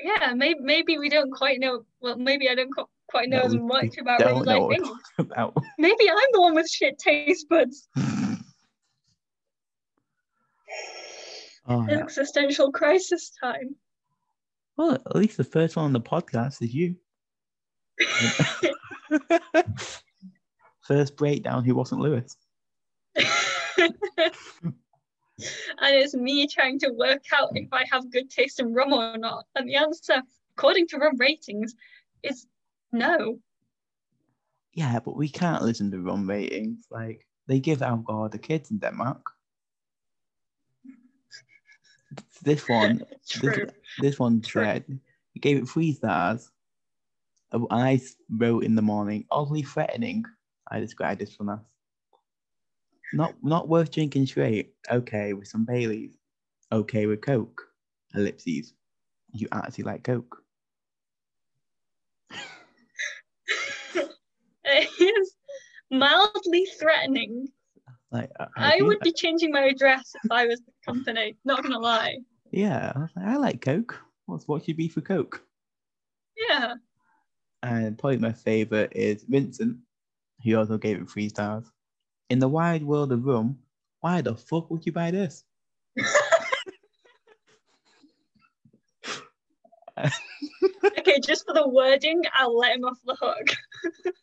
[0.03, 1.85] Yeah, maybe maybe we don't quite know.
[2.01, 2.73] Well, maybe I don't
[3.11, 4.89] quite know No, as much about real life things.
[5.19, 5.55] about.
[5.79, 7.87] Maybe I'm the one with shit taste buds.
[11.71, 11.99] oh, yeah.
[11.99, 13.75] Existential crisis time.
[14.77, 16.97] Well, at least the first one on the podcast is you.
[20.83, 22.37] First breakdown, who wasn't Lewis?
[23.15, 23.25] and
[25.81, 29.45] it's me trying to work out if I have good taste in rum or not.
[29.55, 30.23] And the answer,
[30.57, 31.75] according to rum ratings,
[32.23, 32.47] is
[32.93, 33.39] no.
[34.73, 36.87] Yeah, but we can't listen to rum ratings.
[36.91, 39.25] Like they give alcohol to all the kids in Denmark.
[42.43, 43.03] This one,
[43.41, 43.59] this,
[43.99, 44.85] this one said
[45.33, 46.51] he gave it three stars.
[47.53, 50.25] Uh, I wrote in the morning, oddly threatening.
[50.71, 51.61] I described this one as
[53.13, 54.75] not not worth drinking straight.
[54.91, 56.17] Okay, with some Baileys.
[56.73, 57.63] Okay with Coke.
[58.15, 58.75] Ellipses.
[59.33, 60.37] You actually like Coke.
[64.63, 65.35] It is
[65.91, 67.49] mildly threatening.
[68.13, 71.79] Like I, I would be changing my address if I was the company, not gonna
[71.79, 72.19] lie.
[72.51, 74.01] Yeah, I, was like, I like Coke.
[74.27, 75.43] What's what should be for Coke?
[76.37, 76.75] Yeah.
[77.63, 79.79] And probably my favorite is Vincent,
[80.43, 81.71] who also gave it three stars.
[82.29, 83.59] In the wide world of rum,
[84.01, 85.45] why the fuck would you buy this?
[90.99, 93.49] okay, just for the wording, I'll let him off the hook.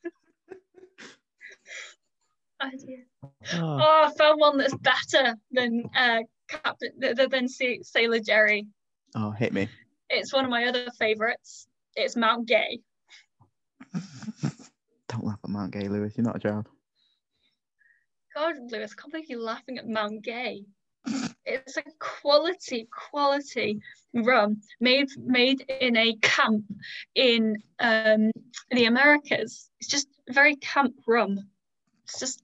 [2.62, 3.06] oh, dear.
[3.54, 8.20] Oh, Oh, I found one that's better than uh Captain th- th- than Sa- Sailor
[8.20, 8.68] Jerry.
[9.16, 9.68] oh, hit me.
[10.10, 11.68] It's one of my other favorites.
[11.96, 12.80] It's Mount Gay.
[15.10, 16.14] Don't laugh at Mount Gay, Lewis.
[16.16, 16.68] You're not a child.
[18.36, 20.64] God, Lewis, I can't believe you're laughing at Mount Gay.
[21.46, 23.80] It's a quality, quality
[24.14, 26.66] rum made made in a camp
[27.16, 28.32] in um
[28.72, 29.70] the Americas.
[29.80, 31.40] It's just very camp rum.
[32.04, 32.44] It's just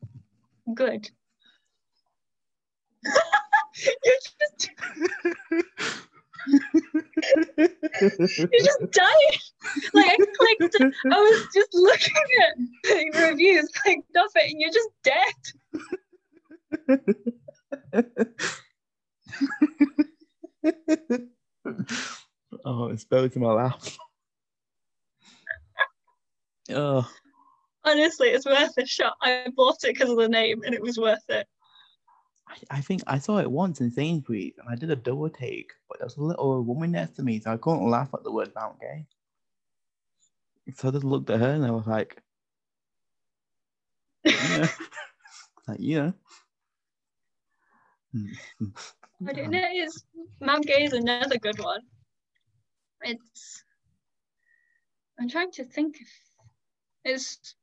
[0.73, 1.09] good.
[3.75, 4.69] you're just
[7.57, 9.39] you're just dying.
[9.93, 14.71] Like I clicked, I was just looking at the reviews, clicked off it, and you're
[14.71, 15.33] just dead.
[22.65, 23.97] oh, it's both in my laugh.
[26.71, 27.09] oh,
[27.85, 29.15] Honestly, it's worth a shot.
[29.21, 31.47] I bought it because of the name, and it was worth it.
[32.53, 35.71] I, I think I saw it once in Sainsbury's and I did a double take,
[35.89, 38.31] but there was a little woman next to me, so I couldn't laugh at the
[38.31, 39.05] word Mount Gay.
[40.75, 42.21] So I just looked at her and I was like,
[44.23, 44.67] yeah.
[45.67, 46.11] like, yeah.
[48.13, 48.27] Hmm.
[49.27, 49.61] I don't know.
[49.71, 50.05] It's
[50.39, 51.81] Mount Gay is another good one.
[53.01, 53.63] It's.
[55.19, 55.97] I'm trying to think.
[55.99, 56.09] If
[57.05, 57.55] it's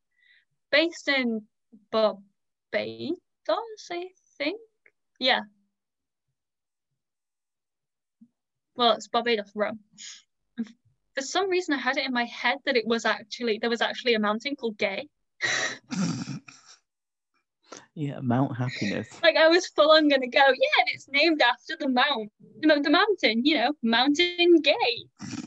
[0.71, 1.43] based in
[1.91, 2.21] Barbados,
[3.91, 4.61] I think.
[5.21, 5.43] Yeah.
[8.75, 9.81] Well, it's Barbados rum.
[11.15, 13.83] For some reason, I had it in my head that it was actually there was
[13.83, 15.09] actually a mountain called Gay.
[17.95, 19.09] yeah, Mount Happiness.
[19.23, 22.81] Like I was full on gonna go, yeah, and it's named after the mount, the,
[22.83, 25.05] the mountain, you know, Mountain Gay.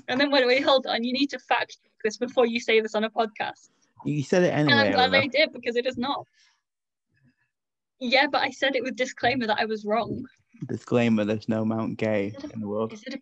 [0.07, 2.81] And then wait, wait, hold on, you need to fact check this before you say
[2.81, 3.69] this on a podcast.
[4.05, 4.73] You said it anyway.
[4.73, 4.81] And.
[4.81, 6.27] I'm glad I did because it is not.
[7.99, 10.25] Yeah, but I said it with disclaimer that I was wrong.
[10.67, 12.93] Disclaimer: There's no Mount Gay in the world.
[12.93, 13.15] Is it?
[13.15, 13.19] A...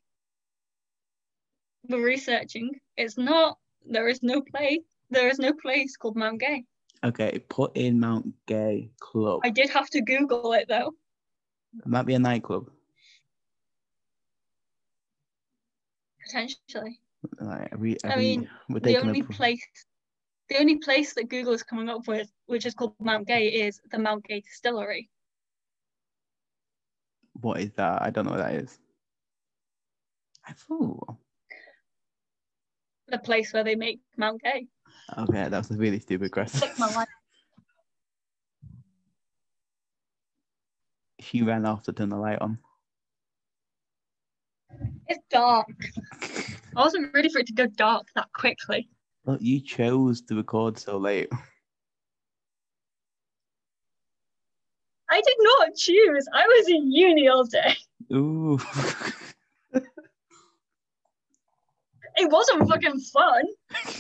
[1.89, 2.69] We're researching.
[2.97, 3.57] It's not.
[3.86, 4.82] There is no place.
[5.09, 6.63] There is no place called Mount Gay.
[7.03, 9.41] Okay, put in Mount Gay Club.
[9.43, 10.93] I did have to Google it though.
[11.80, 12.69] It might be a nightclub.
[16.26, 16.99] Potentially.
[17.39, 19.65] Like, we, I mean, the only place
[20.52, 23.80] the only place that Google is coming up with, which is called Mount Gay, is
[23.89, 25.10] the Mount Gay Distillery.
[27.39, 28.02] What is that?
[28.02, 28.78] I don't know what that is.
[30.45, 31.16] I thought.
[33.08, 34.68] The place where they make Mount Gay.
[35.18, 36.60] Okay, that was a really stupid question.
[36.60, 37.08] Fuck my life.
[41.22, 42.58] she ran off to turn the light on.
[45.08, 45.68] It's dark.
[46.76, 48.89] I wasn't ready for it to go dark that quickly.
[49.26, 51.30] Look, you chose to record so late.
[55.09, 56.28] I did not choose.
[56.34, 57.76] I was in uni all day.
[58.13, 58.59] Ooh.
[62.22, 63.43] It wasn't fucking fun.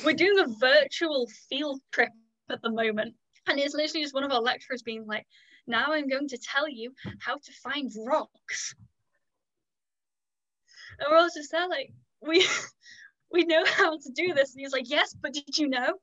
[0.05, 2.09] We're doing a virtual field trip
[2.49, 3.15] at the moment.
[3.47, 5.25] And it's literally just one of our lecturers being like,
[5.65, 8.75] now I'm going to tell you how to find rocks.
[10.99, 11.91] And we're all just there like,
[12.21, 12.45] we
[13.31, 14.53] we know how to do this.
[14.53, 15.93] And he's like, yes, but did you know?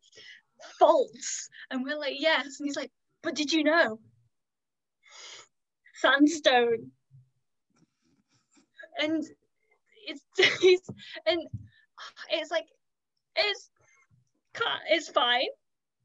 [0.79, 1.49] Faults.
[1.70, 2.59] And we're like, yes.
[2.59, 2.91] And he's like,
[3.22, 3.99] but did you know?
[5.95, 6.91] Sandstone.
[9.01, 9.24] And
[10.07, 10.22] it's,
[10.62, 10.89] it's
[11.26, 11.41] and
[12.31, 12.66] it's like
[13.37, 13.70] it's
[14.91, 15.49] it's fine,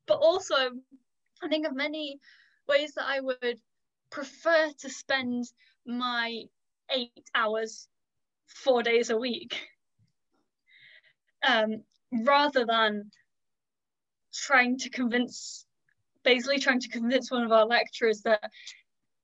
[0.07, 0.55] but also
[1.43, 2.19] I think of many
[2.67, 3.59] ways that I would
[4.11, 5.45] prefer to spend
[5.85, 6.43] my
[6.91, 7.87] eight hours,
[8.47, 9.59] four days a week,
[11.47, 13.11] um, rather than
[14.33, 15.65] trying to convince,
[16.23, 18.41] basically trying to convince one of our lecturers that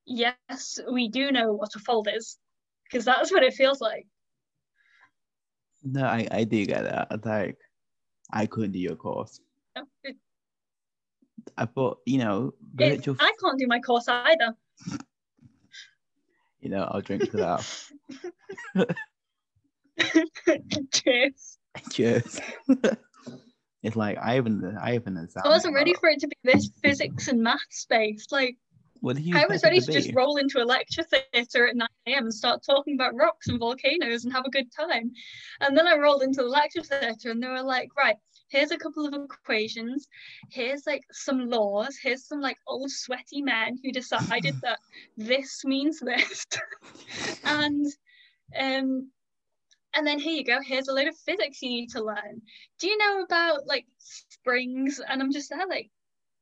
[0.05, 2.38] yes, we do know what a fold is,
[2.84, 4.07] because that's what it feels like.
[5.84, 7.26] no, I, I do get that.
[7.26, 7.57] Like,
[8.32, 9.39] I couldn't do your course.
[11.57, 14.55] I thought, you know, virtual, I can't do my course either.
[16.59, 17.63] you know, I'll drink to
[18.76, 18.95] that.
[20.93, 21.59] Cheers.
[21.91, 22.39] Cheers.
[23.84, 25.32] it's like I haven't, I haven't.
[25.43, 28.32] I wasn't ready for it to be this physics and maths based.
[28.32, 28.55] Like,
[29.01, 31.88] What did you I was ready to just roll into a lecture theatre at 9
[32.07, 32.24] a.m.
[32.26, 35.11] and start talking about rocks and volcanoes and have a good time.
[35.61, 38.17] And then I rolled into the lecture theatre and they were like, right,
[38.49, 40.07] here's a couple of equations,
[40.49, 44.80] here's like some laws, here's some like old sweaty men who decided that
[45.17, 46.45] this means this.
[47.43, 47.86] and
[48.59, 49.09] um
[49.95, 52.41] and then here you go, here's a load of physics you need to learn.
[52.79, 55.01] Do you know about like springs?
[55.07, 55.89] And I'm just there like,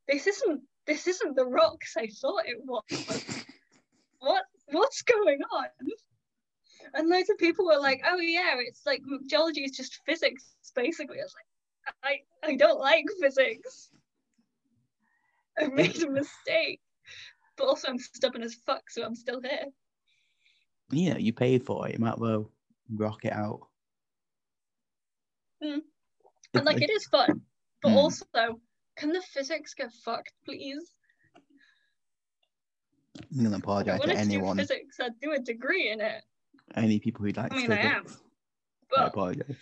[0.06, 3.44] this isn't this isn't the rocks I thought it was.
[4.20, 5.66] what what's going on?
[6.94, 11.18] And loads of people were like, oh yeah, it's like geology is just physics, basically.
[11.20, 11.94] I was like,
[12.44, 13.90] I, I don't like physics.
[15.58, 16.80] I made a mistake.
[17.56, 19.66] But also I'm stubborn as fuck, so I'm still here.
[20.90, 21.94] yeah you paid for it.
[21.94, 22.50] You might well
[22.94, 23.60] rock it out.
[25.62, 25.80] Mm.
[26.54, 27.42] And like it is fun.
[27.82, 27.96] But Mm.
[27.96, 28.60] also,
[28.96, 30.92] can the physics get fucked, please?
[33.30, 36.24] I'm gonna I apologize to to do anyone, physics, I'd do a degree in it.
[36.76, 38.04] any people who like I mean, I am.
[38.04, 38.22] physics.
[38.96, 39.56] I apologize.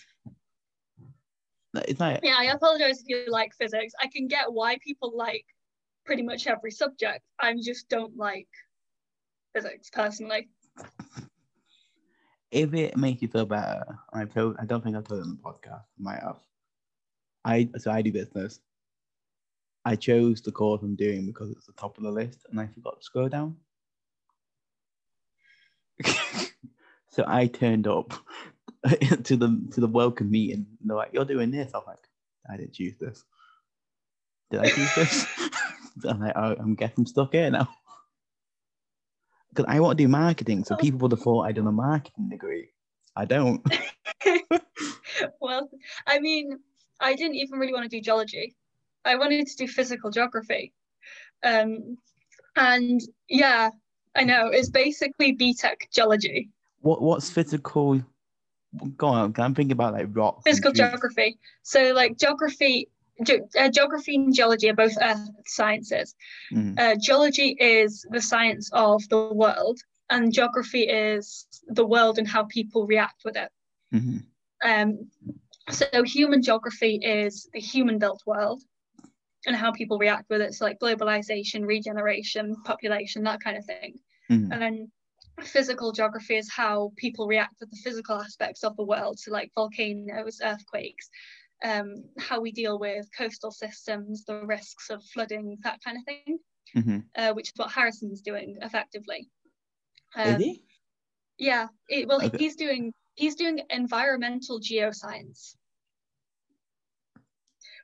[1.75, 3.93] No, It's like yeah, I apologize if you like physics.
[4.01, 5.45] I can get why people like
[6.05, 7.23] pretty much every subject.
[7.41, 8.49] I just don't like
[9.55, 10.49] physics personally.
[12.57, 13.85] If it makes you feel better,
[14.15, 15.83] I told I don't think I told it on the podcast.
[15.83, 16.39] I might have.
[17.45, 18.61] I so I do business.
[19.85, 22.67] I chose the course I'm doing because it's the top of the list, and I
[22.67, 23.57] forgot to scroll down.
[27.11, 28.15] so I turned up
[29.25, 30.67] to the to the welcome meeting.
[30.81, 32.09] And they're like, "You're doing this." I'm like,
[32.51, 33.23] "I didn't choose this.
[34.51, 35.27] Did I choose this?"
[36.09, 37.69] I'm like, oh, "I'm getting stuck here now."
[39.57, 40.79] Because I want to do marketing, so Oh.
[40.79, 42.69] people would have thought I'd done a marketing degree.
[43.17, 43.65] I don't.
[45.41, 45.71] well,
[46.07, 46.59] I mean,
[47.01, 48.55] I didn't even really want to do geology.
[49.05, 50.73] I wanted to do physical geography.
[51.43, 51.97] Um,
[52.57, 53.71] and yeah,
[54.15, 56.51] I know it's basically BTEC geology,
[56.81, 58.03] What what's physical?
[58.97, 60.43] Go on, I'm thinking about like rocks.
[60.45, 61.39] and physical geography.
[61.63, 62.89] So like geography,
[63.25, 66.15] ge- uh, geography and geology are both earth sciences.
[66.53, 66.79] Mhm.
[66.79, 69.79] Uh, geology is the science of the world,
[70.11, 73.51] and geography is the world and how people react with it.
[73.93, 74.25] Mhm.
[74.65, 75.11] Um,
[75.71, 78.63] so human geography is the human-built world
[79.47, 80.55] and how people react with it.
[80.55, 83.99] So like globalization, regeneration, population, that kind of thing.
[84.31, 84.53] Mhm.
[84.53, 84.93] And then
[85.43, 89.19] physical geography is how people react with the physical aspects of the world.
[89.19, 91.11] So like volcanoes, earthquakes,
[91.65, 96.39] um, how we deal with coastal systems, the risks of flooding, that kind of thing.
[96.75, 97.05] Mhm.
[97.15, 99.31] Uh, which is what Harrison's doing effectively.
[100.17, 100.63] Is Um, he?
[101.39, 102.37] yeah, it, well, Okay.
[102.37, 105.57] he's doing he's doing environmental geoscience,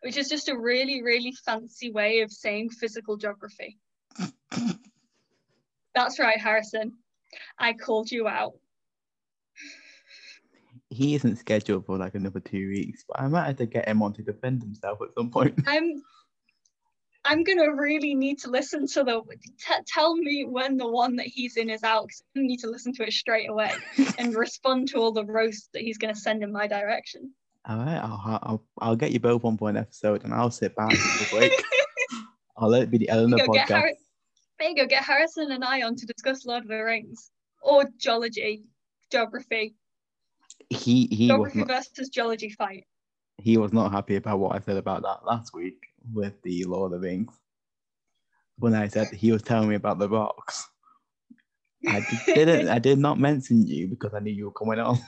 [0.03, 3.79] which is just a really really fancy way of saying physical geography.
[5.95, 6.99] That's right, Harrison.
[7.59, 8.55] I called you out.
[10.93, 14.03] He isn't scheduled for like another two weeks, but I might have to get him
[14.03, 15.59] on to defend himself at some point.
[15.67, 16.03] I'm
[17.25, 19.23] I'm gonna really need to listen to the
[19.59, 22.09] t- tell me when the one that he's in is out.
[22.09, 23.73] 'cause I need to listen to it straight away
[24.19, 27.33] and respond to all the roasts that he's gonna send in my direction.
[27.65, 30.75] All right, I'll, I'll I'll get you both on for an episode, and I'll sit
[30.75, 31.51] back for a.
[32.57, 33.83] I'll let it be the Eleanor There you go, get podcast.
[33.83, 33.95] Harri-
[34.59, 37.31] there you go, get Harrison and I on to discuss Lord of the Rings
[37.63, 38.65] or geology,
[39.11, 39.75] geography,
[40.71, 42.87] He he was geography not versus geology fight.
[43.39, 46.93] he was not happy about what I said about that last week with the Lord
[46.93, 47.33] of the Rings.
[48.59, 50.69] When I said he was telling me about the rocks,
[51.89, 52.69] I didn't.
[52.69, 54.99] I did not mention you because I knew you were coming on.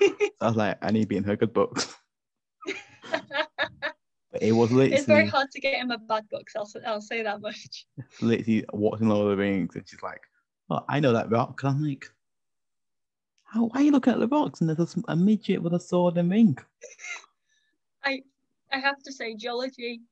[0.40, 1.96] I was like, I need to be in her good books.
[4.32, 6.54] But it was literally, it's very hard to get in my bad books.
[6.56, 7.86] I'll, I'll say that much.
[8.20, 10.20] literally watching Lord of the Rings, and she's like,
[10.68, 12.04] "Oh, I know that rock." And I'm like,
[13.56, 13.68] "How?
[13.68, 16.30] Why are you looking at the rocks?" And there's a, midget with a sword and
[16.30, 16.58] ring.
[18.04, 18.22] I
[18.70, 20.02] I have to say, geology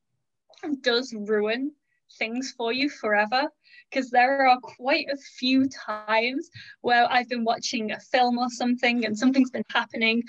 [0.81, 1.73] does ruin
[2.19, 3.51] things for you forever
[3.91, 6.49] because there are quite a few times
[6.81, 10.23] where I've been watching a film or something and something's been happening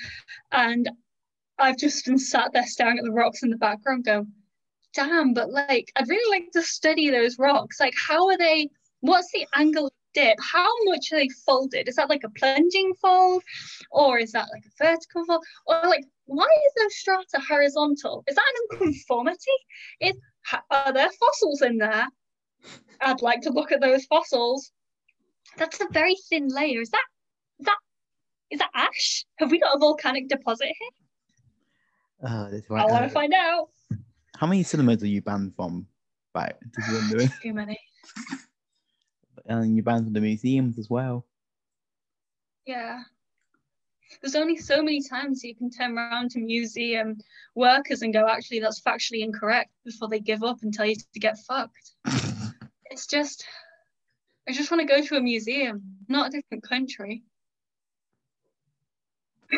[0.51, 0.89] and
[1.57, 4.33] I've just been sat there staring at the rocks in the background going,
[4.93, 7.79] damn, but like I'd really like to study those rocks.
[7.79, 10.37] Like how are they what's the angle dip?
[10.41, 11.87] How much are they folded?
[11.87, 13.43] Is that like a plunging fold?
[13.91, 15.43] Or is that like a vertical fold?
[15.67, 18.23] Or like why is those strata horizontal?
[18.27, 19.51] Is that an unconformity?
[20.01, 20.15] Is
[20.71, 22.07] are there fossils in there?
[23.01, 24.71] I'd like to look at those fossils.
[25.57, 26.81] That's a very thin layer.
[26.81, 27.05] Is that
[27.59, 27.77] is that
[28.51, 29.25] is that ash?
[29.39, 30.89] Have we got a volcanic deposit here?
[32.23, 32.89] Oh, that's I right.
[32.89, 33.69] want Uh, to find out.
[34.37, 35.87] how many cinemas are you banned from?
[36.33, 36.55] Right?
[37.41, 37.79] Too many.
[39.45, 41.25] And you're banned from the museums as well.
[42.65, 43.03] Yeah.
[44.21, 47.17] There's only so many times you can turn around to museum
[47.53, 51.19] workers and go, actually, that's factually incorrect before they give up and tell you to
[51.19, 51.91] get fucked.
[52.85, 53.45] it's just,
[54.47, 57.23] I just want to go to a museum, not a different country.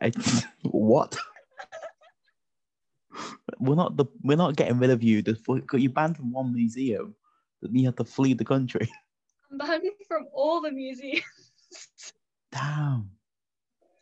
[0.00, 0.10] I,
[0.62, 1.16] what?
[3.58, 5.22] We're not the we're not getting rid of you.
[5.72, 7.14] You banned from one museum,
[7.60, 8.90] that you have to flee the country.
[9.50, 11.22] I'm banned from all the museums.
[12.50, 13.10] Damn.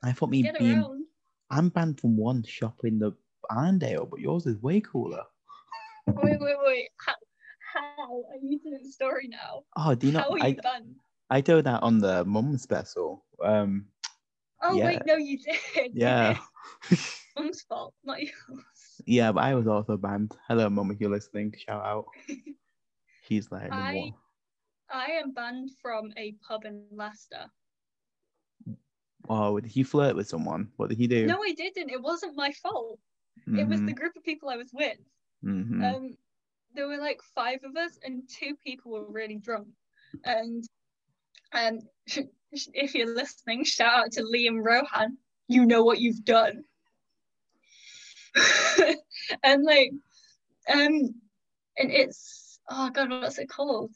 [0.03, 1.05] I thought me Get being around.
[1.51, 3.13] I'm banned from one shop in the
[3.51, 5.25] Arndale, but yours is way cooler.
[6.07, 6.89] Wait, wait, wait.
[7.05, 7.15] How?
[7.75, 8.25] How?
[8.33, 9.65] I need to know the story now.
[9.77, 10.21] Oh, do you know?
[10.21, 10.97] How are I you banned?
[11.31, 13.25] I told that on the mum special.
[13.45, 13.87] Um,
[14.63, 14.87] Oh yeah.
[14.87, 15.57] wait, no, you did.
[15.95, 16.39] yeah,
[17.37, 18.33] Mum's fault, not yours.
[19.07, 20.37] Yeah, but I was also banned.
[20.49, 22.07] Hello, mum, if you're listening, shout out.
[23.23, 24.15] He's like, I- "What?"
[24.93, 27.47] I am banned from a pub in Leicester.
[29.29, 30.69] oh, did he flirt with someone?
[30.77, 31.27] What did he do?
[31.27, 31.91] No, I didn't.
[31.91, 32.99] It wasn't my fault.
[33.47, 34.99] It was the group of people I was with.
[35.45, 35.83] mhm.
[35.97, 36.17] Um,
[36.75, 39.69] there were like five of us, and two people were really drunk.
[40.25, 40.65] And
[41.53, 41.79] um,
[42.75, 45.17] if you're listening, shout out to Liam Rohan.
[45.49, 46.65] You know what you've done.
[49.43, 49.93] and like,
[50.73, 51.15] um,
[51.77, 53.93] and it's oh god, what's it called?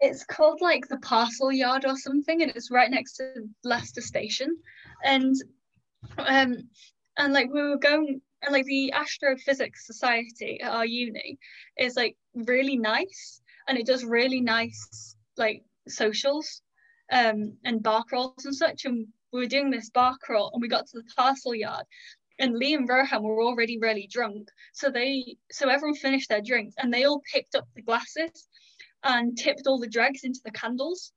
[0.00, 3.32] It's called like the Parcel Yard or something, and it's right next to
[3.64, 4.56] Leicester Station.
[5.04, 5.34] And
[6.18, 6.68] um,
[7.16, 11.38] and like we were going and like the astrophysics society at our uni
[11.76, 16.62] is like really nice and it does really nice like socials
[17.12, 20.68] um and bar crawls and such and we were doing this bar crawl and we
[20.68, 21.84] got to the parcel yard
[22.38, 26.74] and Lee and Rohan were already really drunk so they so everyone finished their drinks
[26.78, 28.48] and they all picked up the glasses
[29.04, 31.12] and tipped all the dregs into the candles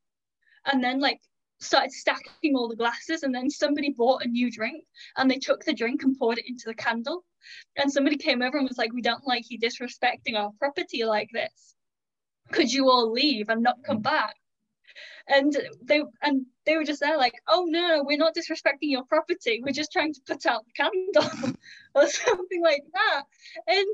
[0.65, 1.19] and then like
[1.61, 4.83] started stacking all the glasses and then somebody bought a new drink
[5.17, 7.23] and they took the drink and poured it into the candle.
[7.77, 11.29] And somebody came over and was like, We don't like you disrespecting our property like
[11.33, 11.75] this.
[12.51, 14.03] Could you all leave and not come mm.
[14.03, 14.35] back?
[15.27, 19.61] And they and they were just there like, oh no, we're not disrespecting your property.
[19.63, 21.55] We're just trying to put out the candle
[21.95, 23.23] or something like that.
[23.67, 23.87] And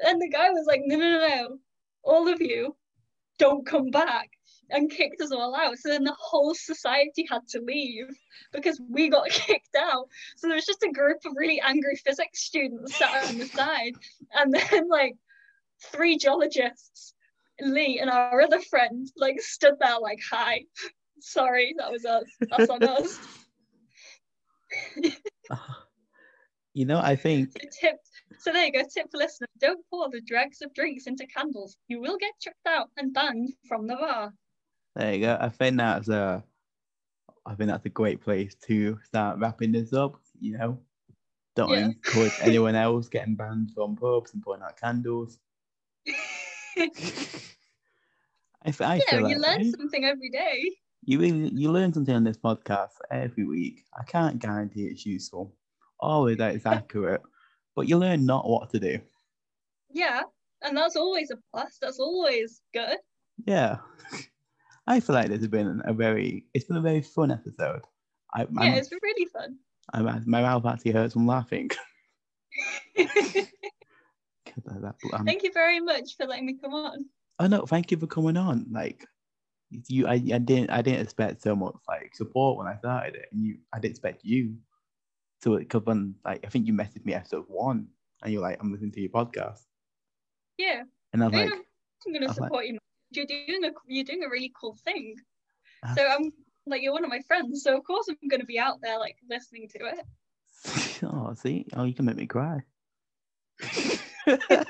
[0.00, 1.58] and the guy was like, no, no, no, no,
[2.02, 2.76] all of you
[3.38, 4.30] don't come back
[4.70, 5.78] and kicked us all out.
[5.78, 8.08] So then the whole society had to leave
[8.52, 10.08] because we got kicked out.
[10.36, 13.94] So there was just a group of really angry physics students sat on the side,
[14.32, 15.16] and then like
[15.82, 17.14] three geologists,
[17.62, 20.64] Lee and our other friend, like stood there like, "Hi,
[21.20, 22.24] sorry, that was us.
[22.50, 23.18] That's on us."
[25.50, 25.56] Uh,
[26.74, 27.96] you know, I think So tip.
[28.38, 28.82] So there you go.
[28.82, 31.76] Tip for listeners: Don't pour the dregs of drinks into candles.
[31.88, 34.32] You will get chucked out and banned from the bar.
[34.96, 35.36] there you go.
[35.40, 36.42] I think that's a,
[37.46, 40.20] I think that's a great place to start wrapping this up.
[40.40, 40.78] You know,
[41.56, 41.86] don't Yeah.
[41.86, 45.38] encourage anyone else getting banned from pubs and putting out candles.
[48.64, 50.70] I, I yeah, feel you like learn something every day.
[51.04, 53.84] you you learn something on this podcast every week.
[53.98, 55.54] I can't guarantee it's useful,
[55.98, 57.22] always that it's accurate,
[57.74, 59.00] but you learn not what to do.
[59.90, 60.22] Yeah,
[60.62, 61.78] and that's always a plus.
[61.80, 62.98] That's always good.
[63.46, 63.78] Yeah,
[64.86, 67.82] I feel like this has been a very it's been a very fun episode.
[68.34, 69.58] I, Yeah, I'm, it's been really fun.
[69.92, 71.70] I'm, my mouth actually hurts from laughing.
[74.56, 77.04] Of that- um, Thank you very much for letting me come on.
[77.38, 78.66] oh no, thank you for coming on.
[78.70, 79.04] Like
[79.88, 83.26] you, I, I didn't I didn't expect so much like support when I started it,
[83.32, 84.56] and you I didn't expect you
[85.42, 87.86] to because when like I think you messaged me episode one,
[88.22, 89.60] and you're like I'm listening to your podcast,
[90.58, 90.82] Yeah,
[91.12, 91.52] and I was yeah, like,
[92.06, 92.78] I'm gonna was like- support you.
[93.12, 95.16] You're doing a you're doing a really cool thing.
[95.84, 95.94] Ah.
[95.96, 96.30] So I'm
[96.66, 99.16] like you're one of my friends, so of course I'm gonna be out there like
[99.28, 101.02] listening to it.
[101.04, 102.60] oh see, oh you can make me cry.
[104.26, 104.66] uh,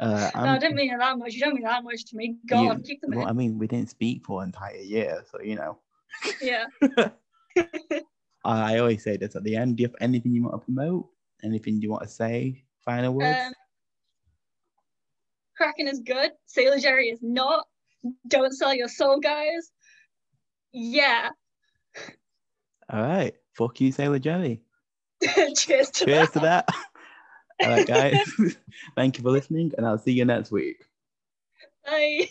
[0.00, 1.34] no, I didn't mean it that much.
[1.34, 2.36] You don't mean that much to me.
[2.46, 5.40] Go you- keep them well, I mean, we didn't speak for an entire year, so
[5.40, 5.78] you know.
[6.40, 6.66] Yeah.
[8.44, 9.76] I always say this at the end.
[9.76, 11.08] Do you have anything you want to promote?
[11.44, 12.64] Anything you want to say?
[12.84, 13.38] Final words?
[13.46, 13.52] Um,
[15.56, 16.32] Kraken is good.
[16.46, 17.66] Sailor Jerry is not.
[18.26, 19.70] Don't sell your soul, guys.
[20.72, 21.30] Yeah.
[22.90, 23.34] All right.
[23.56, 24.62] Fuck you, Sailor Jerry.
[25.56, 26.32] Cheers to Cheers that.
[26.32, 26.68] to that.
[27.62, 28.32] All right, guys.
[28.96, 30.84] Thank you for listening, and I'll see you next week.
[31.84, 32.28] Bye.